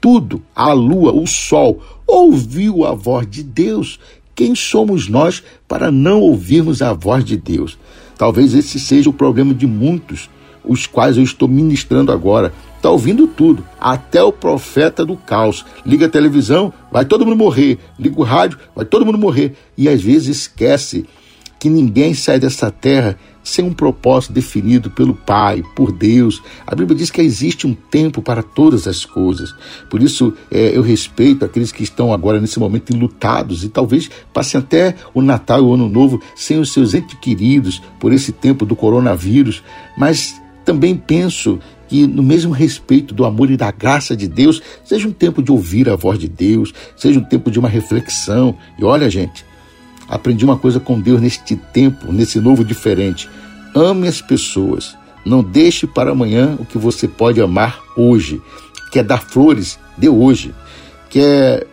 tudo, 0.00 0.42
a 0.54 0.72
lua, 0.72 1.12
o 1.12 1.26
sol, 1.26 1.82
ouviu 2.06 2.84
a 2.84 2.94
voz 2.94 3.26
de 3.28 3.42
Deus. 3.42 3.98
Quem 4.34 4.54
somos 4.54 5.08
nós 5.08 5.42
para 5.66 5.90
não 5.90 6.20
ouvirmos 6.20 6.82
a 6.82 6.92
voz 6.92 7.24
de 7.24 7.36
Deus? 7.36 7.78
Talvez 8.16 8.54
esse 8.54 8.78
seja 8.78 9.10
o 9.10 9.12
problema 9.12 9.52
de 9.52 9.66
muitos, 9.66 10.30
os 10.64 10.86
quais 10.86 11.16
eu 11.16 11.22
estou 11.22 11.48
ministrando 11.48 12.12
agora. 12.12 12.52
Está 12.76 12.90
ouvindo 12.90 13.26
tudo, 13.26 13.64
até 13.80 14.22
o 14.22 14.32
profeta 14.32 15.04
do 15.04 15.16
caos. 15.16 15.64
Liga 15.84 16.06
a 16.06 16.10
televisão, 16.10 16.72
vai 16.92 17.04
todo 17.04 17.24
mundo 17.24 17.36
morrer. 17.36 17.78
Liga 17.98 18.20
o 18.20 18.24
rádio, 18.24 18.58
vai 18.74 18.84
todo 18.84 19.04
mundo 19.04 19.18
morrer. 19.18 19.54
E 19.76 19.88
às 19.88 20.02
vezes 20.02 20.42
esquece 20.42 21.04
que 21.58 21.68
ninguém 21.68 22.14
sai 22.14 22.38
dessa 22.38 22.70
terra 22.70 23.18
sem 23.46 23.64
um 23.64 23.72
propósito 23.72 24.32
definido 24.32 24.90
pelo 24.90 25.14
Pai, 25.14 25.62
por 25.76 25.92
Deus. 25.92 26.42
A 26.66 26.74
Bíblia 26.74 26.98
diz 26.98 27.10
que 27.10 27.22
existe 27.22 27.64
um 27.64 27.74
tempo 27.74 28.20
para 28.20 28.42
todas 28.42 28.88
as 28.88 29.04
coisas. 29.04 29.54
Por 29.88 30.02
isso, 30.02 30.34
é, 30.50 30.76
eu 30.76 30.82
respeito 30.82 31.44
aqueles 31.44 31.70
que 31.70 31.84
estão 31.84 32.12
agora 32.12 32.40
nesse 32.40 32.58
momento 32.58 32.92
enlutados 32.92 33.62
e 33.62 33.68
talvez 33.68 34.10
passem 34.34 34.58
até 34.58 34.96
o 35.14 35.22
Natal 35.22 35.60
e 35.60 35.62
o 35.62 35.74
Ano 35.74 35.88
Novo 35.88 36.20
sem 36.34 36.58
os 36.58 36.72
seus 36.72 36.92
entes 36.92 37.16
queridos 37.20 37.80
por 38.00 38.12
esse 38.12 38.32
tempo 38.32 38.66
do 38.66 38.74
coronavírus. 38.74 39.62
Mas 39.96 40.34
também 40.64 40.96
penso 40.96 41.60
que, 41.88 42.04
no 42.04 42.24
mesmo 42.24 42.52
respeito 42.52 43.14
do 43.14 43.24
amor 43.24 43.48
e 43.52 43.56
da 43.56 43.70
graça 43.70 44.16
de 44.16 44.26
Deus, 44.26 44.60
seja 44.84 45.06
um 45.06 45.12
tempo 45.12 45.40
de 45.40 45.52
ouvir 45.52 45.88
a 45.88 45.94
voz 45.94 46.18
de 46.18 46.26
Deus, 46.26 46.74
seja 46.96 47.20
um 47.20 47.24
tempo 47.24 47.48
de 47.48 47.60
uma 47.60 47.68
reflexão. 47.68 48.56
E 48.76 48.84
olha, 48.84 49.08
gente, 49.08 49.44
aprendi 50.08 50.44
uma 50.44 50.56
coisa 50.56 50.78
com 50.80 51.00
Deus 51.00 51.20
neste 51.20 51.56
tempo, 51.56 52.12
nesse 52.12 52.40
novo 52.40 52.64
diferente. 52.64 53.28
Ame 53.74 54.08
as 54.08 54.20
pessoas. 54.20 54.96
Não 55.24 55.42
deixe 55.42 55.86
para 55.86 56.12
amanhã 56.12 56.56
o 56.58 56.64
que 56.64 56.78
você 56.78 57.08
pode 57.08 57.40
amar 57.40 57.80
hoje. 57.96 58.40
Quer 58.92 59.02
dar 59.02 59.22
flores? 59.22 59.78
Dê 59.96 60.08
hoje. 60.08 60.54
Quer 61.10 61.66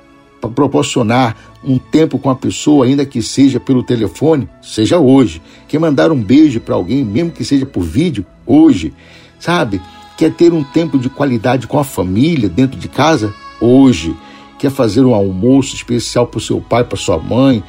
proporcionar 0.55 1.35
um 1.63 1.77
tempo 1.77 2.19
com 2.19 2.29
a 2.29 2.35
pessoa, 2.35 2.85
ainda 2.85 3.05
que 3.05 3.21
seja 3.21 3.59
pelo 3.59 3.83
telefone, 3.83 4.49
seja 4.61 4.97
hoje. 4.99 5.41
Quer 5.67 5.79
mandar 5.79 6.11
um 6.11 6.21
beijo 6.21 6.59
para 6.59 6.75
alguém, 6.75 7.05
mesmo 7.05 7.31
que 7.31 7.45
seja 7.45 7.65
por 7.65 7.83
vídeo, 7.83 8.25
hoje. 8.45 8.93
Sabe? 9.39 9.81
Quer 10.17 10.31
ter 10.33 10.51
um 10.51 10.63
tempo 10.63 10.97
de 10.97 11.09
qualidade 11.09 11.67
com 11.67 11.79
a 11.79 11.83
família 11.83 12.49
dentro 12.49 12.79
de 12.79 12.87
casa? 12.87 13.33
Hoje. 13.61 14.15
Quer 14.59 14.71
fazer 14.71 15.01
um 15.01 15.13
almoço 15.13 15.75
especial 15.75 16.25
para 16.27 16.37
o 16.37 16.41
seu 16.41 16.61
pai, 16.61 16.83
para 16.83 16.97
sua 16.97 17.17
mãe, 17.17 17.63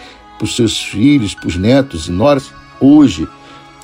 para 0.45 0.51
os 0.51 0.57
seus 0.57 0.79
filhos, 0.79 1.35
para 1.35 1.49
os 1.49 1.57
netos 1.57 2.07
e 2.07 2.13
noras? 2.13 2.53
Hoje. 2.79 3.27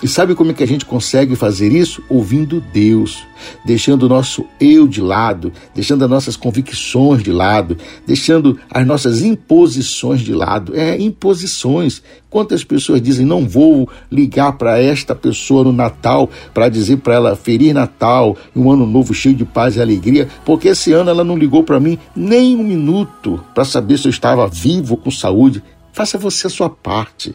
E 0.02 0.08
sabe 0.08 0.34
como 0.34 0.50
é 0.50 0.54
que 0.54 0.62
a 0.62 0.66
gente 0.66 0.86
consegue 0.86 1.36
fazer 1.36 1.72
isso? 1.72 2.02
Ouvindo 2.08 2.58
Deus, 2.72 3.22
deixando 3.66 4.04
o 4.04 4.08
nosso 4.08 4.46
eu 4.58 4.88
de 4.88 5.02
lado, 5.02 5.52
deixando 5.74 6.02
as 6.02 6.10
nossas 6.10 6.36
convicções 6.36 7.22
de 7.22 7.30
lado, 7.30 7.76
deixando 8.06 8.58
as 8.70 8.86
nossas 8.86 9.20
imposições 9.20 10.22
de 10.22 10.32
lado. 10.32 10.74
É, 10.74 10.98
imposições. 10.98 12.02
Quantas 12.30 12.64
pessoas 12.64 13.02
dizem, 13.02 13.26
não 13.26 13.46
vou 13.46 13.90
ligar 14.10 14.52
para 14.52 14.78
esta 14.80 15.14
pessoa 15.14 15.64
no 15.64 15.72
Natal 15.72 16.30
para 16.54 16.70
dizer 16.70 16.96
para 16.98 17.14
ela 17.14 17.36
Feliz 17.36 17.74
Natal, 17.74 18.38
um 18.56 18.70
ano 18.70 18.86
novo 18.86 19.12
cheio 19.12 19.34
de 19.34 19.44
paz 19.44 19.76
e 19.76 19.82
alegria, 19.82 20.28
porque 20.46 20.68
esse 20.68 20.92
ano 20.92 21.10
ela 21.10 21.24
não 21.24 21.36
ligou 21.36 21.62
para 21.62 21.78
mim 21.78 21.98
nem 22.16 22.56
um 22.56 22.64
minuto 22.64 23.38
para 23.54 23.66
saber 23.66 23.98
se 23.98 24.06
eu 24.06 24.10
estava 24.10 24.48
vivo 24.48 24.96
com 24.96 25.10
saúde. 25.10 25.62
Faça 25.92 26.18
você 26.18 26.46
a 26.46 26.50
sua 26.50 26.70
parte. 26.70 27.34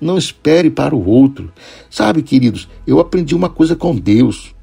Não 0.00 0.18
espere 0.18 0.70
para 0.70 0.94
o 0.94 1.06
outro. 1.08 1.52
Sabe, 1.90 2.22
queridos, 2.22 2.68
eu 2.86 2.98
aprendi 3.00 3.34
uma 3.34 3.48
coisa 3.48 3.76
com 3.76 3.94
Deus. 3.94 4.54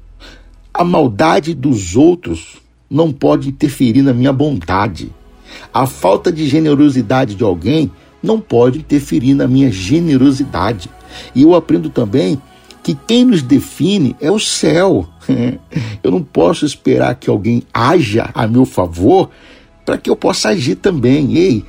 A 0.72 0.84
maldade 0.84 1.54
dos 1.54 1.96
outros 1.96 2.58
não 2.88 3.12
pode 3.12 3.48
interferir 3.48 4.02
na 4.02 4.12
minha 4.12 4.32
bondade. 4.32 5.12
A 5.72 5.86
falta 5.86 6.30
de 6.30 6.48
generosidade 6.48 7.34
de 7.34 7.44
alguém 7.44 7.90
não 8.22 8.40
pode 8.40 8.78
interferir 8.78 9.34
na 9.34 9.48
minha 9.48 9.70
generosidade. 9.70 10.90
E 11.34 11.42
eu 11.42 11.54
aprendo 11.54 11.88
também 11.90 12.40
que 12.82 12.94
quem 12.94 13.24
nos 13.24 13.42
define 13.42 14.16
é 14.20 14.30
o 14.30 14.38
céu. 14.38 15.08
Eu 16.02 16.10
não 16.10 16.22
posso 16.22 16.64
esperar 16.64 17.14
que 17.14 17.28
alguém 17.28 17.62
haja 17.72 18.30
a 18.34 18.46
meu 18.46 18.64
favor 18.64 19.30
para 19.84 19.98
que 19.98 20.08
eu 20.08 20.16
possa 20.16 20.50
agir 20.50 20.76
também. 20.76 21.36
Ei, 21.36 21.64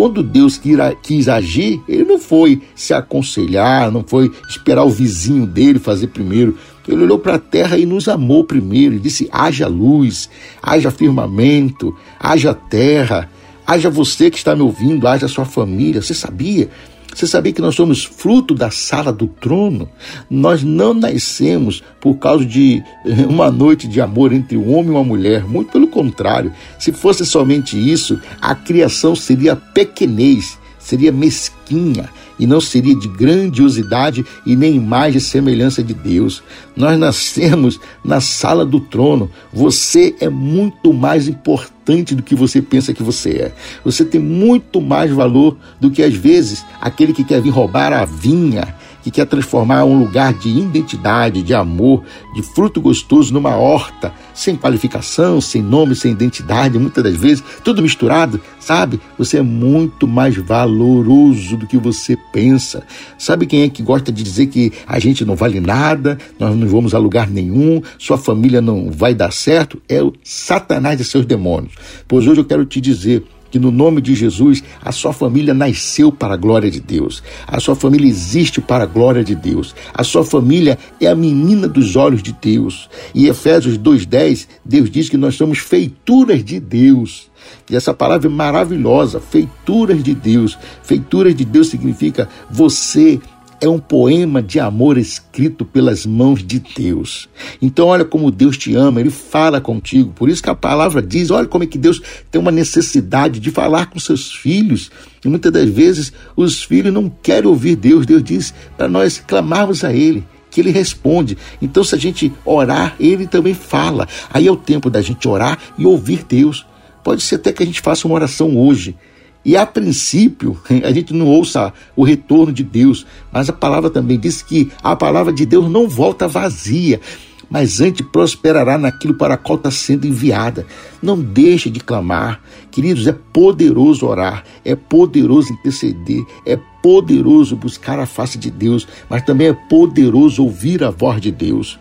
quando 0.00 0.22
Deus 0.22 0.58
quis 1.02 1.28
agir, 1.28 1.78
ele 1.86 2.04
não 2.04 2.18
foi 2.18 2.62
se 2.74 2.94
aconselhar, 2.94 3.92
não 3.92 4.02
foi 4.02 4.32
esperar 4.48 4.82
o 4.82 4.88
vizinho 4.88 5.46
dele 5.46 5.78
fazer 5.78 6.06
primeiro. 6.06 6.56
Ele 6.88 7.02
olhou 7.02 7.18
para 7.18 7.34
a 7.34 7.38
terra 7.38 7.76
e 7.76 7.84
nos 7.84 8.08
amou 8.08 8.42
primeiro. 8.42 8.94
Ele 8.94 9.02
disse: 9.02 9.28
haja 9.30 9.68
luz, 9.68 10.30
haja 10.62 10.90
firmamento, 10.90 11.94
haja 12.18 12.54
terra, 12.54 13.30
haja 13.66 13.90
você 13.90 14.30
que 14.30 14.38
está 14.38 14.56
me 14.56 14.62
ouvindo, 14.62 15.06
haja 15.06 15.28
sua 15.28 15.44
família. 15.44 16.00
Você 16.00 16.14
sabia 16.14 16.70
você 17.14 17.26
sabia 17.26 17.52
que 17.52 17.60
nós 17.60 17.74
somos 17.74 18.04
fruto 18.04 18.54
da 18.54 18.70
sala 18.70 19.12
do 19.12 19.26
trono? 19.26 19.88
Nós 20.28 20.62
não 20.62 20.94
nascemos 20.94 21.82
por 22.00 22.14
causa 22.16 22.44
de 22.44 22.82
uma 23.28 23.50
noite 23.50 23.88
de 23.88 24.00
amor 24.00 24.32
entre 24.32 24.56
um 24.56 24.72
homem 24.72 24.88
e 24.88 24.90
uma 24.90 25.04
mulher. 25.04 25.44
Muito 25.44 25.72
pelo 25.72 25.88
contrário. 25.88 26.52
Se 26.78 26.92
fosse 26.92 27.26
somente 27.26 27.76
isso, 27.76 28.20
a 28.40 28.54
criação 28.54 29.14
seria 29.14 29.56
pequenez, 29.56 30.58
seria 30.78 31.12
mesquinha 31.12 32.08
e 32.40 32.46
não 32.46 32.60
seria 32.60 32.96
de 32.96 33.06
grandiosidade 33.06 34.24
e 34.46 34.56
nem 34.56 34.74
imagem 34.74 35.18
e 35.18 35.20
semelhança 35.20 35.82
de 35.82 35.92
Deus. 35.92 36.42
Nós 36.74 36.98
nascemos 36.98 37.78
na 38.02 38.20
sala 38.20 38.64
do 38.64 38.80
trono. 38.80 39.30
Você 39.52 40.16
é 40.20 40.30
muito 40.30 40.92
mais 40.92 41.28
importante 41.28 42.14
do 42.14 42.22
que 42.22 42.34
você 42.34 42.62
pensa 42.62 42.94
que 42.94 43.02
você 43.02 43.30
é. 43.30 43.54
Você 43.84 44.04
tem 44.04 44.20
muito 44.20 44.80
mais 44.80 45.10
valor 45.10 45.56
do 45.78 45.90
que 45.90 46.02
às 46.02 46.14
vezes 46.14 46.64
aquele 46.80 47.12
que 47.12 47.22
quer 47.22 47.42
vir 47.42 47.50
roubar 47.50 47.92
a 47.92 48.06
vinha 48.06 48.74
que 49.02 49.10
quer 49.10 49.26
transformar 49.26 49.84
um 49.84 49.98
lugar 49.98 50.32
de 50.32 50.48
identidade, 50.48 51.42
de 51.42 51.54
amor, 51.54 52.02
de 52.34 52.42
fruto 52.42 52.80
gostoso 52.80 53.32
numa 53.32 53.56
horta, 53.56 54.12
sem 54.34 54.56
qualificação, 54.56 55.40
sem 55.40 55.62
nome, 55.62 55.94
sem 55.94 56.12
identidade, 56.12 56.78
muitas 56.78 57.02
das 57.04 57.16
vezes, 57.16 57.42
tudo 57.64 57.82
misturado, 57.82 58.40
sabe? 58.58 59.00
Você 59.18 59.38
é 59.38 59.42
muito 59.42 60.06
mais 60.06 60.36
valoroso 60.36 61.56
do 61.56 61.66
que 61.66 61.76
você 61.76 62.16
pensa. 62.32 62.82
Sabe 63.18 63.46
quem 63.46 63.62
é 63.62 63.68
que 63.68 63.82
gosta 63.82 64.12
de 64.12 64.22
dizer 64.22 64.46
que 64.46 64.72
a 64.86 64.98
gente 64.98 65.24
não 65.24 65.34
vale 65.34 65.60
nada, 65.60 66.18
nós 66.38 66.56
não 66.56 66.66
vamos 66.66 66.94
a 66.94 66.98
lugar 66.98 67.28
nenhum, 67.28 67.82
sua 67.98 68.18
família 68.18 68.60
não 68.60 68.90
vai 68.90 69.14
dar 69.14 69.32
certo? 69.32 69.80
É 69.88 70.02
o 70.02 70.12
Satanás 70.22 71.00
e 71.00 71.04
seus 71.04 71.26
demônios. 71.26 71.74
Pois 72.06 72.26
hoje 72.26 72.40
eu 72.40 72.44
quero 72.44 72.64
te 72.64 72.80
dizer 72.80 73.24
que 73.50 73.58
no 73.58 73.70
nome 73.70 74.00
de 74.00 74.14
Jesus 74.14 74.62
a 74.82 74.92
sua 74.92 75.12
família 75.12 75.52
nasceu 75.52 76.12
para 76.12 76.34
a 76.34 76.36
glória 76.36 76.70
de 76.70 76.80
Deus, 76.80 77.22
a 77.46 77.60
sua 77.60 77.74
família 77.74 78.08
existe 78.08 78.60
para 78.60 78.84
a 78.84 78.86
glória 78.86 79.24
de 79.24 79.34
Deus, 79.34 79.74
a 79.92 80.04
sua 80.04 80.24
família 80.24 80.78
é 81.00 81.06
a 81.06 81.14
menina 81.14 81.68
dos 81.68 81.96
olhos 81.96 82.22
de 82.22 82.32
Deus. 82.32 82.88
E 83.14 83.28
Efésios 83.28 83.78
2,10, 83.78 84.46
Deus 84.64 84.90
diz 84.90 85.08
que 85.08 85.16
nós 85.16 85.34
somos 85.34 85.58
feituras 85.58 86.44
de 86.44 86.60
Deus. 86.60 87.30
E 87.68 87.76
essa 87.76 87.94
palavra 87.94 88.28
é 88.28 88.30
maravilhosa, 88.30 89.20
feituras 89.20 90.02
de 90.02 90.14
Deus. 90.14 90.58
Feituras 90.82 91.34
de 91.34 91.44
Deus 91.44 91.68
significa 91.68 92.28
você 92.50 93.20
é 93.60 93.68
um 93.68 93.78
poema 93.78 94.42
de 94.42 94.58
amor 94.58 94.96
escrito 94.96 95.64
pelas 95.64 96.06
mãos 96.06 96.42
de 96.42 96.60
Deus. 96.60 97.28
Então, 97.60 97.88
olha 97.88 98.04
como 98.04 98.30
Deus 98.30 98.56
te 98.56 98.74
ama, 98.74 99.00
Ele 99.00 99.10
fala 99.10 99.60
contigo. 99.60 100.12
Por 100.12 100.28
isso 100.28 100.42
que 100.42 100.50
a 100.50 100.54
palavra 100.54 101.02
diz: 101.02 101.30
olha 101.30 101.46
como 101.46 101.64
é 101.64 101.66
que 101.66 101.78
Deus 101.78 102.00
tem 102.30 102.40
uma 102.40 102.50
necessidade 102.50 103.38
de 103.38 103.50
falar 103.50 103.86
com 103.86 103.98
seus 103.98 104.32
filhos. 104.32 104.90
E 105.24 105.28
muitas 105.28 105.52
das 105.52 105.68
vezes 105.68 106.12
os 106.34 106.62
filhos 106.62 106.92
não 106.92 107.12
querem 107.22 107.48
ouvir 107.48 107.76
Deus. 107.76 108.06
Deus 108.06 108.24
diz 108.24 108.54
para 108.76 108.88
nós 108.88 109.22
clamarmos 109.26 109.84
a 109.84 109.92
Ele 109.92 110.24
que 110.50 110.60
ele 110.60 110.70
responde. 110.70 111.38
Então, 111.62 111.84
se 111.84 111.94
a 111.94 111.98
gente 111.98 112.32
orar, 112.44 112.96
ele 112.98 113.26
também 113.28 113.54
fala. 113.54 114.08
Aí 114.32 114.48
é 114.48 114.50
o 114.50 114.56
tempo 114.56 114.90
da 114.90 115.00
gente 115.00 115.28
orar 115.28 115.56
e 115.78 115.86
ouvir 115.86 116.24
Deus. 116.24 116.66
Pode 117.04 117.22
ser 117.22 117.36
até 117.36 117.52
que 117.52 117.62
a 117.62 117.66
gente 117.66 117.80
faça 117.80 118.06
uma 118.08 118.16
oração 118.16 118.58
hoje 118.58 118.96
e 119.44 119.56
a 119.56 119.64
princípio, 119.64 120.58
a 120.84 120.92
gente 120.92 121.14
não 121.14 121.26
ouça 121.26 121.72
o 121.96 122.04
retorno 122.04 122.52
de 122.52 122.62
Deus, 122.62 123.06
mas 123.32 123.48
a 123.48 123.52
palavra 123.52 123.90
também 123.90 124.18
diz 124.18 124.42
que 124.42 124.70
a 124.82 124.94
palavra 124.94 125.32
de 125.32 125.46
Deus 125.46 125.70
não 125.70 125.88
volta 125.88 126.28
vazia, 126.28 127.00
mas 127.48 127.80
antes 127.80 128.06
prosperará 128.06 128.78
naquilo 128.78 129.14
para 129.14 129.36
qual 129.36 129.56
está 129.56 129.70
sendo 129.70 130.06
enviada. 130.06 130.64
Não 131.02 131.20
deixe 131.20 131.68
de 131.68 131.80
clamar. 131.80 132.40
Queridos, 132.70 133.08
é 133.08 133.12
poderoso 133.12 134.06
orar, 134.06 134.44
é 134.64 134.76
poderoso 134.76 135.52
interceder, 135.52 136.22
é 136.46 136.56
poderoso 136.80 137.56
buscar 137.56 137.98
a 137.98 138.06
face 138.06 138.38
de 138.38 138.50
Deus, 138.50 138.86
mas 139.08 139.24
também 139.24 139.48
é 139.48 139.52
poderoso 139.52 140.44
ouvir 140.44 140.84
a 140.84 140.90
voz 140.90 141.20
de 141.20 141.32
Deus. 141.32 141.78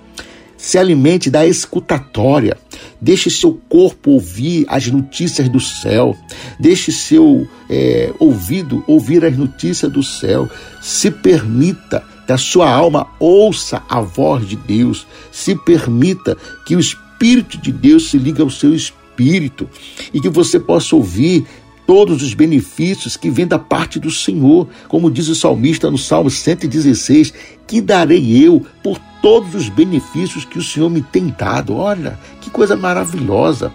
Se 0.60 0.78
alimente 0.78 1.30
da 1.30 1.48
escutatória. 1.48 2.58
Deixe 3.00 3.30
seu 3.30 3.54
corpo 3.70 4.12
ouvir 4.12 4.66
as 4.68 4.86
notícias 4.88 5.48
do 5.48 5.60
céu. 5.60 6.16
Deixe 6.60 6.92
seu 6.92 7.48
é, 7.70 8.12
ouvido 8.20 8.84
ouvir 8.86 9.24
as 9.24 9.38
notícias 9.38 9.90
do 9.90 10.04
céu. 10.04 10.50
Se 10.82 11.10
permita 11.10 12.04
que 12.28 12.34
a 12.34 12.38
sua 12.38 12.70
alma 12.70 13.08
ouça 13.22 13.82
a 13.88 14.02
voz 14.02 14.46
de 14.46 14.58
Deus. 14.58 15.08
Se 15.32 15.56
permita 15.56 16.36
que 16.66 16.76
o 16.76 16.80
Espírito 16.80 17.58
de 17.58 17.72
Deus 17.72 18.10
se 18.10 18.18
ligue 18.18 18.42
ao 18.42 18.50
seu 18.50 18.76
espírito 18.76 19.70
e 20.14 20.20
que 20.20 20.30
você 20.30 20.60
possa 20.60 20.94
ouvir 20.94 21.46
todos 21.90 22.22
os 22.22 22.36
benefícios 22.36 23.18
que 23.18 23.32
vêm 23.32 23.48
da 23.48 23.58
parte 23.58 24.00
do 24.00 24.12
Senhor, 24.12 24.68
como 24.88 25.10
diz 25.10 25.28
o 25.28 25.34
salmista 25.34 25.90
no 25.90 25.98
Salmo 25.98 26.30
116, 26.30 27.34
que 27.66 27.82
darei 27.82 28.46
eu 28.46 28.64
por 28.84 29.00
todos 29.24 29.56
os 29.56 29.70
benefícios 29.70 30.46
que 30.46 30.60
o 30.60 30.62
Senhor 30.62 30.88
me 30.88 31.02
tem 31.02 31.34
dado. 31.36 31.76
Olha, 31.76 32.20
que 32.42 32.52
coisa 32.52 32.78
maravilhosa. 32.78 33.74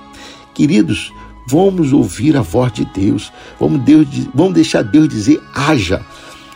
Queridos, 0.55 1.13
vamos 1.49 1.93
ouvir 1.93 2.37
a 2.37 2.41
voz 2.41 2.73
de 2.73 2.85
Deus, 2.85 3.33
vamos, 3.59 3.81
Deus, 3.81 4.07
vamos 4.33 4.55
deixar 4.55 4.85
Deus 4.85 5.09
dizer 5.09 5.43
haja 5.53 6.01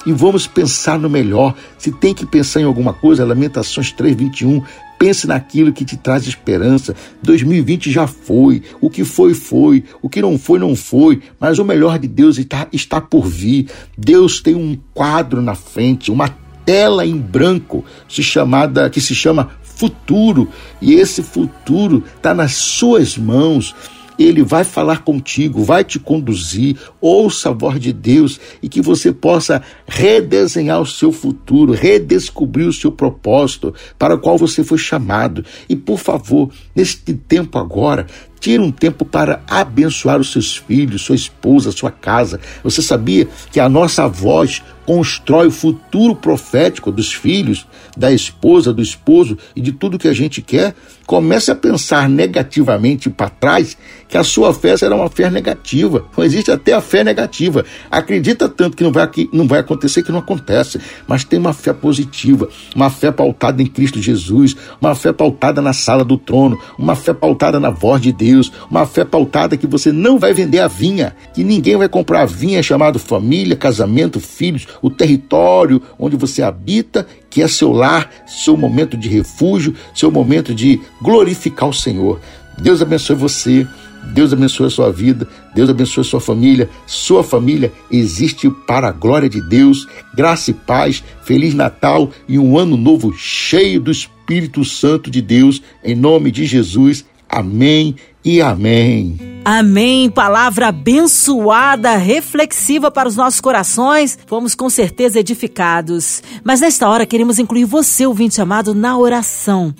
e 0.06 0.12
vamos 0.12 0.46
pensar 0.46 0.98
no 0.98 1.10
melhor. 1.10 1.54
Se 1.78 1.90
tem 1.92 2.14
que 2.14 2.26
pensar 2.26 2.60
em 2.60 2.64
alguma 2.64 2.92
coisa, 2.92 3.24
Lamentações 3.24 3.92
3:21, 3.92 4.62
Pense 4.98 5.28
naquilo 5.28 5.72
que 5.72 5.84
te 5.84 5.96
traz 5.96 6.26
esperança. 6.26 6.94
2020 7.22 7.90
já 7.90 8.08
foi. 8.08 8.62
O 8.80 8.90
que 8.90 9.04
foi, 9.04 9.32
foi. 9.32 9.84
O 10.02 10.08
que 10.08 10.20
não 10.20 10.36
foi, 10.36 10.58
não 10.58 10.74
foi. 10.74 11.22
Mas 11.38 11.60
o 11.60 11.64
melhor 11.64 12.00
de 12.00 12.08
Deus 12.08 12.36
está, 12.36 12.66
está 12.72 13.00
por 13.00 13.24
vir. 13.24 13.68
Deus 13.96 14.40
tem 14.40 14.56
um 14.56 14.76
quadro 14.92 15.40
na 15.40 15.54
frente, 15.54 16.10
uma 16.10 16.28
tela 16.64 17.06
em 17.06 17.16
branco 17.16 17.84
se 18.08 18.22
chamada, 18.22 18.90
que 18.90 19.00
se 19.00 19.14
chama 19.14 19.50
futuro. 19.62 20.48
E 20.82 20.94
esse 20.94 21.22
futuro 21.22 22.02
está 22.16 22.34
nas 22.34 22.54
suas 22.54 23.16
mãos. 23.16 23.76
Ele 24.18 24.42
vai 24.42 24.64
falar 24.64 25.02
contigo, 25.04 25.62
vai 25.62 25.84
te 25.84 25.98
conduzir. 25.98 26.76
Ouça 27.00 27.50
a 27.50 27.52
voz 27.52 27.78
de 27.78 27.92
Deus 27.92 28.40
e 28.62 28.68
que 28.68 28.80
você 28.80 29.12
possa 29.12 29.62
redesenhar 29.86 30.80
o 30.80 30.86
seu 30.86 31.12
futuro, 31.12 31.72
redescobrir 31.72 32.66
o 32.66 32.72
seu 32.72 32.90
propósito 32.90 33.74
para 33.98 34.14
o 34.14 34.18
qual 34.18 34.36
você 34.36 34.64
foi 34.64 34.78
chamado. 34.78 35.44
E 35.68 35.76
por 35.76 35.98
favor, 35.98 36.50
neste 36.74 37.14
tempo 37.14 37.58
agora, 37.58 38.06
Tire 38.40 38.62
um 38.62 38.70
tempo 38.70 39.04
para 39.04 39.42
abençoar 39.48 40.20
os 40.20 40.30
seus 40.30 40.56
filhos, 40.56 41.02
sua 41.02 41.16
esposa, 41.16 41.72
sua 41.72 41.90
casa. 41.90 42.40
Você 42.62 42.80
sabia 42.80 43.28
que 43.50 43.58
a 43.58 43.68
nossa 43.68 44.06
voz 44.06 44.62
constrói 44.86 45.48
o 45.48 45.50
futuro 45.50 46.16
profético 46.16 46.90
dos 46.90 47.12
filhos, 47.12 47.66
da 47.94 48.10
esposa, 48.10 48.72
do 48.72 48.80
esposo 48.80 49.36
e 49.54 49.60
de 49.60 49.70
tudo 49.70 49.98
que 49.98 50.08
a 50.08 50.14
gente 50.14 50.40
quer? 50.40 50.74
Comece 51.06 51.50
a 51.50 51.54
pensar 51.54 52.08
negativamente 52.08 53.10
para 53.10 53.28
trás 53.28 53.76
que 54.08 54.16
a 54.16 54.24
sua 54.24 54.54
fé 54.54 54.76
será 54.76 54.96
uma 54.96 55.10
fé 55.10 55.30
negativa. 55.30 56.06
Não 56.16 56.24
existe 56.24 56.50
até 56.50 56.72
a 56.72 56.80
fé 56.80 57.04
negativa. 57.04 57.66
Acredita 57.90 58.48
tanto 58.48 58.76
que 58.76 58.82
não 58.82 58.90
vai, 58.90 59.06
que 59.08 59.28
não 59.30 59.46
vai 59.46 59.60
acontecer 59.60 60.02
que 60.02 60.12
não 60.12 60.20
acontece. 60.20 60.80
Mas 61.06 61.22
tem 61.22 61.38
uma 61.38 61.52
fé 61.52 61.74
positiva, 61.74 62.48
uma 62.74 62.88
fé 62.88 63.10
pautada 63.10 63.62
em 63.62 63.66
Cristo 63.66 64.00
Jesus, 64.00 64.56
uma 64.80 64.94
fé 64.94 65.12
pautada 65.12 65.60
na 65.60 65.74
sala 65.74 66.04
do 66.04 66.16
trono, 66.16 66.58
uma 66.78 66.96
fé 66.96 67.12
pautada 67.12 67.60
na 67.60 67.68
voz 67.68 68.00
de 68.00 68.12
Deus 68.12 68.27
Deus, 68.28 68.52
uma 68.70 68.84
fé 68.84 69.06
pautada 69.06 69.56
que 69.56 69.66
você 69.66 69.90
não 69.90 70.18
vai 70.18 70.34
vender 70.34 70.58
a 70.58 70.68
vinha, 70.68 71.16
que 71.32 71.42
ninguém 71.42 71.78
vai 71.78 71.88
comprar 71.88 72.22
a 72.22 72.26
vinha 72.26 72.62
chamado 72.62 72.98
família, 72.98 73.56
casamento, 73.56 74.20
filhos, 74.20 74.68
o 74.82 74.90
território 74.90 75.80
onde 75.98 76.14
você 76.14 76.42
habita, 76.42 77.06
que 77.30 77.40
é 77.40 77.48
seu 77.48 77.72
lar, 77.72 78.10
seu 78.26 78.54
momento 78.54 78.98
de 78.98 79.08
refúgio, 79.08 79.74
seu 79.94 80.10
momento 80.10 80.54
de 80.54 80.78
glorificar 81.00 81.70
o 81.70 81.72
Senhor. 81.72 82.20
Deus 82.60 82.82
abençoe 82.82 83.16
você. 83.16 83.66
Deus 84.14 84.32
abençoe 84.32 84.66
a 84.66 84.70
sua 84.70 84.92
vida, 84.92 85.26
Deus 85.54 85.68
abençoe 85.68 86.02
a 86.02 86.04
sua 86.04 86.20
família. 86.20 86.70
Sua 86.86 87.24
família 87.24 87.72
existe 87.90 88.48
para 88.66 88.88
a 88.88 88.92
glória 88.92 89.28
de 89.28 89.40
Deus. 89.40 89.88
Graça 90.14 90.50
e 90.50 90.54
paz, 90.54 91.02
Feliz 91.22 91.52
Natal 91.52 92.10
e 92.28 92.38
um 92.38 92.56
ano 92.56 92.76
novo 92.76 93.12
cheio 93.12 93.80
do 93.80 93.90
Espírito 93.90 94.64
Santo 94.64 95.10
de 95.10 95.20
Deus. 95.20 95.60
Em 95.82 95.96
nome 95.96 96.30
de 96.30 96.46
Jesus. 96.46 97.04
Amém 97.28 97.96
e 98.24 98.40
amém. 98.40 99.40
Amém. 99.44 100.10
Palavra 100.10 100.68
abençoada, 100.68 101.96
reflexiva 101.96 102.90
para 102.90 103.08
os 103.08 103.16
nossos 103.16 103.40
corações. 103.40 104.18
Fomos 104.26 104.54
com 104.54 104.68
certeza 104.68 105.20
edificados. 105.20 106.22
Mas 106.42 106.60
nesta 106.60 106.88
hora 106.88 107.06
queremos 107.06 107.38
incluir 107.38 107.64
você, 107.64 108.06
ouvinte 108.06 108.40
amado, 108.40 108.74
na 108.74 108.96
oração. 108.96 109.74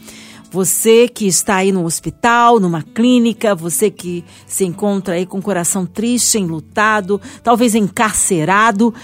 Você 0.50 1.08
que 1.08 1.26
está 1.26 1.56
aí 1.56 1.70
no 1.72 1.84
hospital, 1.84 2.58
numa 2.58 2.82
clínica, 2.82 3.54
você 3.54 3.90
que 3.90 4.24
se 4.46 4.64
encontra 4.64 5.14
aí 5.14 5.26
com 5.26 5.38
o 5.38 5.42
coração 5.42 5.84
triste, 5.84 6.38
enlutado, 6.38 7.20
talvez 7.42 7.74
encarcerado, 7.74 8.94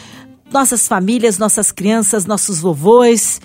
nossas 0.50 0.88
famílias, 0.88 1.37
nossas 1.37 1.70
crianças, 1.70 2.24
nossos 2.24 2.61
vovôs, 2.61 3.40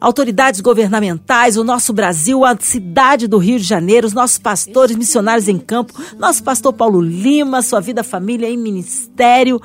autoridades 0.00 0.60
governamentais, 0.60 1.56
o 1.56 1.64
nosso 1.64 1.92
Brasil, 1.92 2.44
a 2.44 2.56
cidade 2.58 3.26
do 3.26 3.38
Rio 3.38 3.58
de 3.58 3.64
Janeiro, 3.64 4.06
os 4.06 4.12
nossos 4.12 4.38
pastores, 4.38 4.96
missionários 4.96 5.48
em 5.48 5.58
campo, 5.58 5.92
nosso 6.18 6.42
pastor 6.42 6.72
Paulo 6.72 7.00
Lima, 7.00 7.62
sua 7.62 7.80
vida, 7.80 8.04
família 8.04 8.48
em 8.48 8.56
ministério, 8.56 9.60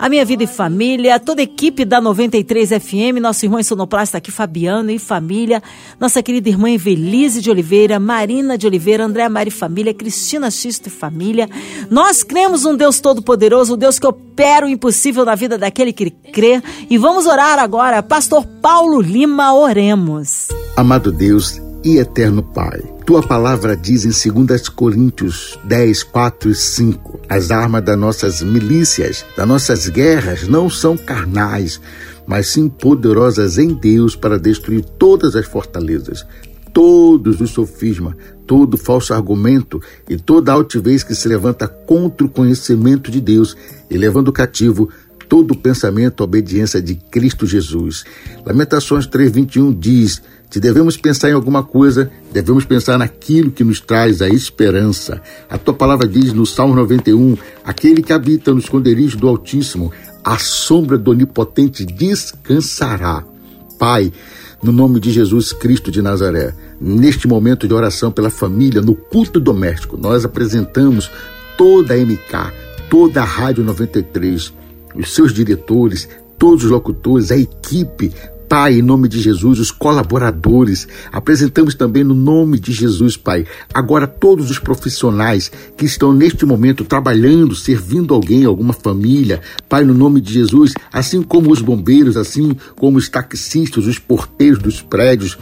a 0.00 0.08
Minha 0.08 0.24
Vida 0.24 0.44
e 0.44 0.46
Família, 0.46 1.20
toda 1.20 1.42
a 1.42 1.44
equipe 1.44 1.84
da 1.84 2.00
93 2.00 2.70
FM, 2.70 3.20
nosso 3.20 3.44
irmão 3.44 3.62
sonoplasta 3.62 4.16
aqui, 4.16 4.30
Fabiano 4.30 4.90
e 4.90 4.98
família, 4.98 5.62
nossa 6.00 6.22
querida 6.22 6.48
irmã 6.48 6.70
Evelise 6.70 7.42
de 7.42 7.50
Oliveira, 7.50 8.00
Marina 8.00 8.56
de 8.56 8.66
Oliveira, 8.66 9.04
André 9.04 9.28
Mari 9.28 9.50
Família, 9.50 9.92
Cristina 9.92 10.50
Xisto 10.50 10.86
e 10.86 10.90
família. 10.90 11.50
Nós 11.90 12.22
cremos 12.22 12.64
um 12.64 12.74
Deus 12.74 12.98
Todo-Poderoso, 12.98 13.74
um 13.74 13.76
Deus 13.76 13.98
que 13.98 14.06
opera 14.06 14.64
o 14.64 14.70
impossível 14.70 15.22
na 15.22 15.34
vida 15.34 15.58
daquele 15.58 15.92
que 15.92 16.08
crê. 16.08 16.62
E 16.88 16.96
vamos 16.96 17.26
orar 17.26 17.58
agora. 17.58 18.02
Pastor 18.02 18.46
Paulo 18.62 19.02
Lima, 19.02 19.52
oremos. 19.52 20.48
Amado 20.78 21.12
Deus, 21.12 21.60
e 21.84 21.98
eterno 21.98 22.42
Pai. 22.42 22.80
Tua 23.10 23.24
palavra 23.24 23.76
diz 23.76 24.04
em 24.04 24.32
2 24.32 24.68
Coríntios 24.68 25.58
10, 25.64 26.04
4 26.04 26.48
e 26.48 26.54
5: 26.54 27.20
As 27.28 27.50
armas 27.50 27.82
das 27.82 27.98
nossas 27.98 28.40
milícias, 28.40 29.26
das 29.36 29.48
nossas 29.48 29.88
guerras, 29.88 30.46
não 30.46 30.70
são 30.70 30.96
carnais, 30.96 31.80
mas 32.24 32.46
sim 32.46 32.68
poderosas 32.68 33.58
em 33.58 33.74
Deus 33.74 34.14
para 34.14 34.38
destruir 34.38 34.84
todas 34.84 35.34
as 35.34 35.44
fortalezas, 35.44 36.24
todos 36.72 37.40
os 37.40 37.50
sofismas, 37.50 38.14
todo 38.46 38.78
falso 38.78 39.12
argumento 39.12 39.82
e 40.08 40.16
toda 40.16 40.52
altivez 40.52 41.02
que 41.02 41.16
se 41.16 41.26
levanta 41.26 41.66
contra 41.66 42.24
o 42.24 42.30
conhecimento 42.30 43.10
de 43.10 43.20
Deus 43.20 43.56
e 43.90 43.98
levando 43.98 44.32
cativo 44.32 44.88
todo 45.28 45.56
pensamento 45.56 46.22
à 46.22 46.24
obediência 46.26 46.80
de 46.80 46.94
Cristo 46.94 47.44
Jesus. 47.44 48.04
Lamentações 48.46 49.08
3:21 49.08 49.76
diz: 49.76 50.22
se 50.50 50.58
devemos 50.58 50.96
pensar 50.96 51.30
em 51.30 51.34
alguma 51.34 51.62
coisa, 51.62 52.10
devemos 52.32 52.64
pensar 52.64 52.98
naquilo 52.98 53.52
que 53.52 53.62
nos 53.62 53.80
traz 53.80 54.20
a 54.20 54.28
esperança. 54.28 55.22
A 55.48 55.56
tua 55.56 55.72
palavra 55.72 56.08
diz 56.08 56.32
no 56.32 56.44
Salmo 56.44 56.74
91: 56.74 57.36
aquele 57.64 58.02
que 58.02 58.12
habita 58.12 58.52
no 58.52 58.58
esconderijo 58.58 59.16
do 59.16 59.28
Altíssimo, 59.28 59.92
a 60.24 60.38
sombra 60.38 60.98
do 60.98 61.12
Onipotente 61.12 61.86
descansará. 61.86 63.24
Pai, 63.78 64.12
no 64.60 64.72
nome 64.72 64.98
de 64.98 65.12
Jesus 65.12 65.52
Cristo 65.52 65.88
de 65.88 66.02
Nazaré, 66.02 66.52
neste 66.80 67.28
momento 67.28 67.68
de 67.68 67.72
oração 67.72 68.10
pela 68.10 68.28
família, 68.28 68.82
no 68.82 68.96
culto 68.96 69.38
doméstico, 69.38 69.96
nós 69.96 70.24
apresentamos 70.24 71.08
toda 71.56 71.94
a 71.94 71.96
MK, 71.96 72.52
toda 72.90 73.22
a 73.22 73.24
Rádio 73.24 73.62
93, 73.62 74.52
os 74.96 75.14
seus 75.14 75.32
diretores, 75.32 76.08
todos 76.36 76.64
os 76.64 76.70
locutores, 76.70 77.30
a 77.30 77.36
equipe, 77.36 78.12
Pai, 78.50 78.80
em 78.80 78.82
nome 78.82 79.06
de 79.06 79.20
Jesus, 79.20 79.60
os 79.60 79.70
colaboradores. 79.70 80.88
Apresentamos 81.12 81.72
também 81.72 82.02
no 82.02 82.16
nome 82.16 82.58
de 82.58 82.72
Jesus, 82.72 83.16
Pai. 83.16 83.46
Agora 83.72 84.08
todos 84.08 84.50
os 84.50 84.58
profissionais 84.58 85.52
que 85.76 85.84
estão 85.84 86.12
neste 86.12 86.44
momento 86.44 86.84
trabalhando, 86.84 87.54
servindo 87.54 88.12
alguém, 88.12 88.44
alguma 88.44 88.72
família. 88.72 89.40
Pai, 89.68 89.84
no 89.84 89.94
nome 89.94 90.20
de 90.20 90.32
Jesus, 90.34 90.74
assim 90.92 91.22
como 91.22 91.52
os 91.52 91.62
bombeiros, 91.62 92.16
assim 92.16 92.56
como 92.74 92.98
os 92.98 93.08
taxistas, 93.08 93.86
os 93.86 94.00
porteiros 94.00 94.58
dos 94.58 94.82
prédios 94.82 95.38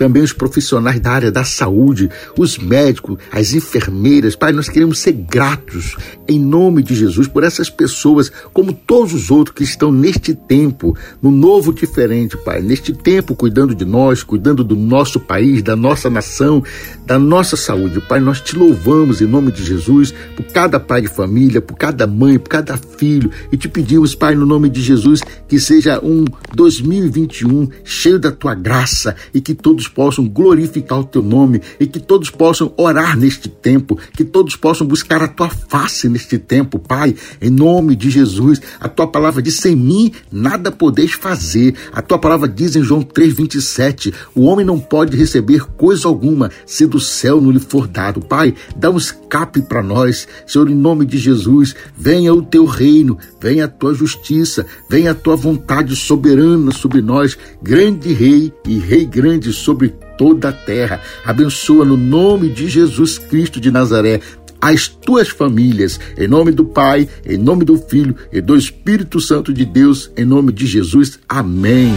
também 0.00 0.22
os 0.22 0.32
profissionais 0.32 0.98
da 0.98 1.10
área 1.10 1.30
da 1.30 1.44
saúde, 1.44 2.08
os 2.38 2.56
médicos, 2.56 3.18
as 3.30 3.52
enfermeiras. 3.52 4.34
Pai, 4.34 4.50
nós 4.50 4.66
queremos 4.66 4.98
ser 4.98 5.12
gratos 5.12 5.94
em 6.30 6.38
nome 6.38 6.80
de 6.80 6.94
Jesus 6.94 7.26
por 7.26 7.42
essas 7.42 7.68
pessoas, 7.68 8.30
como 8.52 8.72
todos 8.72 9.12
os 9.12 9.32
outros 9.32 9.56
que 9.56 9.64
estão 9.64 9.90
neste 9.90 10.32
tempo, 10.32 10.96
no 11.20 11.28
novo 11.30 11.74
diferente, 11.74 12.36
Pai, 12.36 12.62
neste 12.62 12.92
tempo 12.92 13.34
cuidando 13.34 13.74
de 13.74 13.84
nós, 13.84 14.22
cuidando 14.22 14.62
do 14.62 14.76
nosso 14.76 15.18
país, 15.18 15.60
da 15.60 15.74
nossa 15.74 16.08
nação, 16.08 16.62
da 17.04 17.18
nossa 17.18 17.56
saúde. 17.56 18.00
Pai, 18.00 18.20
nós 18.20 18.40
te 18.40 18.56
louvamos 18.56 19.20
em 19.20 19.26
nome 19.26 19.50
de 19.50 19.64
Jesus 19.64 20.14
por 20.36 20.44
cada 20.44 20.78
pai 20.78 21.02
de 21.02 21.08
família, 21.08 21.60
por 21.60 21.76
cada 21.76 22.06
mãe, 22.06 22.38
por 22.38 22.48
cada 22.48 22.76
filho 22.76 23.30
e 23.50 23.56
te 23.56 23.68
pedimos, 23.68 24.14
Pai, 24.14 24.36
no 24.36 24.46
nome 24.46 24.68
de 24.68 24.80
Jesus, 24.80 25.20
que 25.48 25.58
seja 25.58 25.98
um 26.00 26.24
2021 26.54 27.68
cheio 27.82 28.20
da 28.20 28.30
tua 28.30 28.54
graça 28.54 29.16
e 29.34 29.40
que 29.40 29.54
todos 29.54 29.88
possam 29.88 30.28
glorificar 30.28 31.00
o 31.00 31.04
teu 31.04 31.22
nome 31.22 31.60
e 31.80 31.86
que 31.86 31.98
todos 31.98 32.30
possam 32.30 32.72
orar 32.76 33.18
neste 33.18 33.48
tempo, 33.48 33.98
que 34.16 34.24
todos 34.24 34.54
possam 34.54 34.86
buscar 34.86 35.22
a 35.22 35.28
tua 35.28 35.48
face 35.48 36.08
neste 36.08 36.19
tempo, 36.26 36.78
Pai, 36.78 37.14
em 37.40 37.50
nome 37.50 37.94
de 37.96 38.10
Jesus. 38.10 38.60
A 38.80 38.88
tua 38.88 39.06
palavra 39.06 39.42
diz: 39.42 39.56
sem 39.56 39.76
mim 39.76 40.12
nada 40.30 40.70
podeis 40.70 41.12
fazer. 41.12 41.74
A 41.92 42.02
tua 42.02 42.18
palavra 42.18 42.48
diz 42.48 42.76
em 42.76 42.82
João 42.82 43.02
3,27: 43.02 44.12
o 44.34 44.42
homem 44.42 44.64
não 44.64 44.78
pode 44.78 45.16
receber 45.16 45.64
coisa 45.76 46.08
alguma 46.08 46.50
se 46.66 46.86
do 46.86 47.00
céu 47.00 47.40
não 47.40 47.50
lhe 47.50 47.60
for 47.60 47.86
dado. 47.86 48.20
Pai, 48.20 48.54
dá 48.76 48.90
um 48.90 48.96
escape 48.96 49.62
para 49.62 49.82
nós, 49.82 50.26
Senhor, 50.46 50.68
em 50.70 50.74
nome 50.74 51.04
de 51.04 51.18
Jesus. 51.18 51.74
Venha 51.96 52.32
o 52.34 52.42
teu 52.42 52.64
reino, 52.64 53.18
venha 53.40 53.64
a 53.64 53.68
tua 53.68 53.94
justiça, 53.94 54.66
venha 54.88 55.12
a 55.12 55.14
tua 55.14 55.36
vontade 55.36 55.94
soberana 55.94 56.72
sobre 56.72 57.00
nós, 57.00 57.36
grande 57.62 58.12
rei 58.12 58.52
e 58.66 58.78
rei 58.78 59.04
grande 59.04 59.52
sobre 59.52 59.94
toda 60.20 60.50
a 60.50 60.52
terra. 60.52 61.00
Abençoa 61.24 61.82
no 61.82 61.96
nome 61.96 62.50
de 62.50 62.68
Jesus 62.68 63.18
Cristo 63.18 63.58
de 63.58 63.70
Nazaré 63.70 64.20
as 64.60 64.88
tuas 64.88 65.28
famílias, 65.28 65.98
em 66.18 66.28
nome 66.28 66.50
do 66.50 66.64
Pai, 66.64 67.08
em 67.24 67.36
nome 67.36 67.64
do 67.64 67.76
Filho 67.78 68.14
e 68.32 68.40
do 68.40 68.56
Espírito 68.56 69.20
Santo 69.20 69.52
de 69.52 69.64
Deus, 69.64 70.10
em 70.16 70.24
nome 70.24 70.52
de 70.52 70.66
Jesus. 70.66 71.18
Amém. 71.28 71.94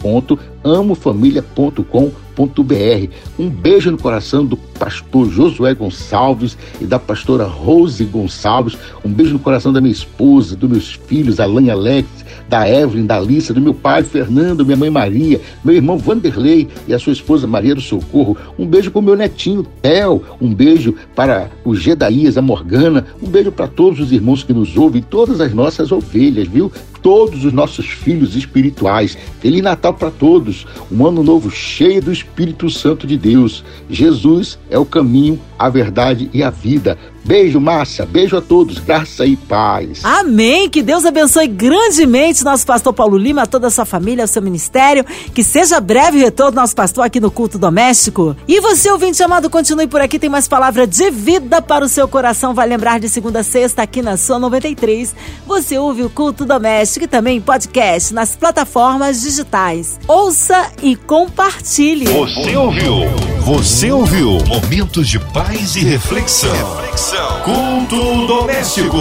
amofamilia.com.br. 0.63 3.13
Um 3.37 3.49
beijo 3.49 3.91
no 3.91 3.97
coração 3.97 4.45
do 4.45 4.55
pastor 4.83 5.31
Josué 5.31 5.73
Gonçalves 5.73 6.57
e 6.81 6.85
da 6.85 6.99
pastora 6.99 7.45
Rose 7.45 8.03
Gonçalves. 8.03 8.77
Um 9.05 9.09
beijo 9.09 9.31
no 9.31 9.39
coração 9.39 9.71
da 9.71 9.79
minha 9.79 9.93
esposa, 9.93 10.57
dos 10.57 10.69
meus 10.69 10.93
filhos, 11.07 11.39
Alan 11.39 11.71
Alex, 11.71 12.05
da 12.49 12.69
Evelyn, 12.69 13.05
da 13.05 13.15
Alissa, 13.15 13.53
do 13.53 13.61
meu 13.61 13.73
pai 13.73 14.03
Fernando, 14.03 14.65
minha 14.65 14.75
mãe 14.75 14.89
Maria, 14.89 15.39
meu 15.63 15.73
irmão 15.73 15.97
Vanderlei 15.97 16.67
e 16.85 16.93
a 16.93 16.99
sua 16.99 17.13
esposa 17.13 17.47
Maria 17.47 17.73
do 17.73 17.79
Socorro. 17.79 18.35
Um 18.59 18.67
beijo 18.67 18.91
para 18.91 18.99
o 18.99 19.03
meu 19.03 19.15
netinho 19.15 19.63
Theo. 19.81 20.21
Um 20.41 20.53
beijo 20.53 20.95
para 21.15 21.49
o 21.63 21.73
Gedaías, 21.73 22.37
a 22.37 22.41
Morgana. 22.41 23.05
Um 23.21 23.29
beijo 23.29 23.53
para 23.53 23.67
todos 23.67 24.01
os 24.01 24.11
irmãos 24.11 24.43
que 24.43 24.51
nos 24.51 24.75
ouvem, 24.75 25.01
todas 25.01 25.39
as 25.39 25.53
nossas 25.53 25.93
ovelhas, 25.93 26.47
viu? 26.47 26.69
todos 27.03 27.43
os 27.43 27.51
nossos 27.53 27.85
filhos 27.85 28.35
espirituais. 28.35 29.15
Feliz 29.41 29.61
Natal 29.61 29.93
para 29.93 30.09
todos. 30.09 30.65
Um 30.89 31.05
ano 31.05 31.21
novo 31.21 31.51
cheio 31.51 32.01
do 32.01 32.11
Espírito 32.11 32.69
Santo 32.69 33.05
de 33.05 33.17
Deus. 33.17 33.63
Jesus 33.89 34.57
é 34.73 34.77
o 34.79 34.85
caminho, 34.85 35.39
a 35.57 35.69
verdade 35.69 36.31
e 36.33 36.41
a 36.41 36.49
vida. 36.49 36.97
Beijo, 37.25 37.59
Márcia. 37.59 38.05
Beijo 38.05 38.35
a 38.35 38.41
todos. 38.41 38.79
Graça 38.79 39.25
e 39.25 39.35
paz. 39.35 39.99
Amém. 40.03 40.69
Que 40.69 40.81
Deus 40.81 41.05
abençoe 41.05 41.47
grandemente 41.47 42.43
nosso 42.43 42.65
pastor 42.65 42.93
Paulo 42.93 43.17
Lima, 43.17 43.47
toda 43.47 43.67
a 43.67 43.71
sua 43.71 43.85
família, 43.85 44.25
o 44.25 44.27
seu 44.27 44.41
ministério. 44.41 45.05
Que 45.33 45.43
seja 45.43 45.79
breve 45.79 46.17
o 46.17 46.21
retorno 46.21 46.51
do 46.51 46.55
nosso 46.55 46.75
pastor 46.75 47.05
aqui 47.05 47.19
no 47.19 47.31
culto 47.31 47.57
doméstico. 47.57 48.35
E 48.47 48.59
você, 48.59 48.91
ouvinte 48.91 49.23
amado, 49.23 49.49
continue 49.49 49.87
por 49.87 50.01
aqui. 50.01 50.19
Tem 50.19 50.29
mais 50.29 50.47
palavra 50.47 50.85
de 50.85 51.09
vida 51.11 51.61
para 51.61 51.85
o 51.85 51.89
seu 51.89 52.07
coração. 52.07 52.53
Vai 52.53 52.67
lembrar 52.67 52.99
de 52.99 53.07
segunda 53.07 53.39
a 53.39 53.43
sexta 53.43 53.83
aqui 53.83 54.01
na 54.01 54.17
sua 54.17 54.37
93. 54.37 55.15
Você 55.47 55.77
ouve 55.77 56.03
o 56.03 56.09
culto 56.09 56.45
doméstico 56.45 57.05
e 57.05 57.07
também 57.07 57.39
podcast 57.39 58.13
nas 58.13 58.35
plataformas 58.35 59.21
digitais. 59.21 59.99
Ouça 60.07 60.71
e 60.81 60.95
compartilhe. 60.95 62.05
Você 62.05 62.55
ouviu? 62.55 62.95
Você 63.41 63.91
ouviu? 63.91 64.37
Momentos 64.45 65.07
de 65.07 65.19
paz 65.19 65.75
e 65.75 65.79
reflexão. 65.81 66.51
reflexão. 66.51 67.12
Culto 67.43 68.25
doméstico. 68.25 68.97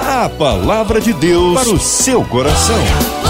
A 0.00 0.30
palavra 0.30 0.98
de 0.98 1.12
Deus 1.12 1.54
para 1.54 1.68
o 1.68 1.78
seu 1.78 2.24
coração. 2.24 3.29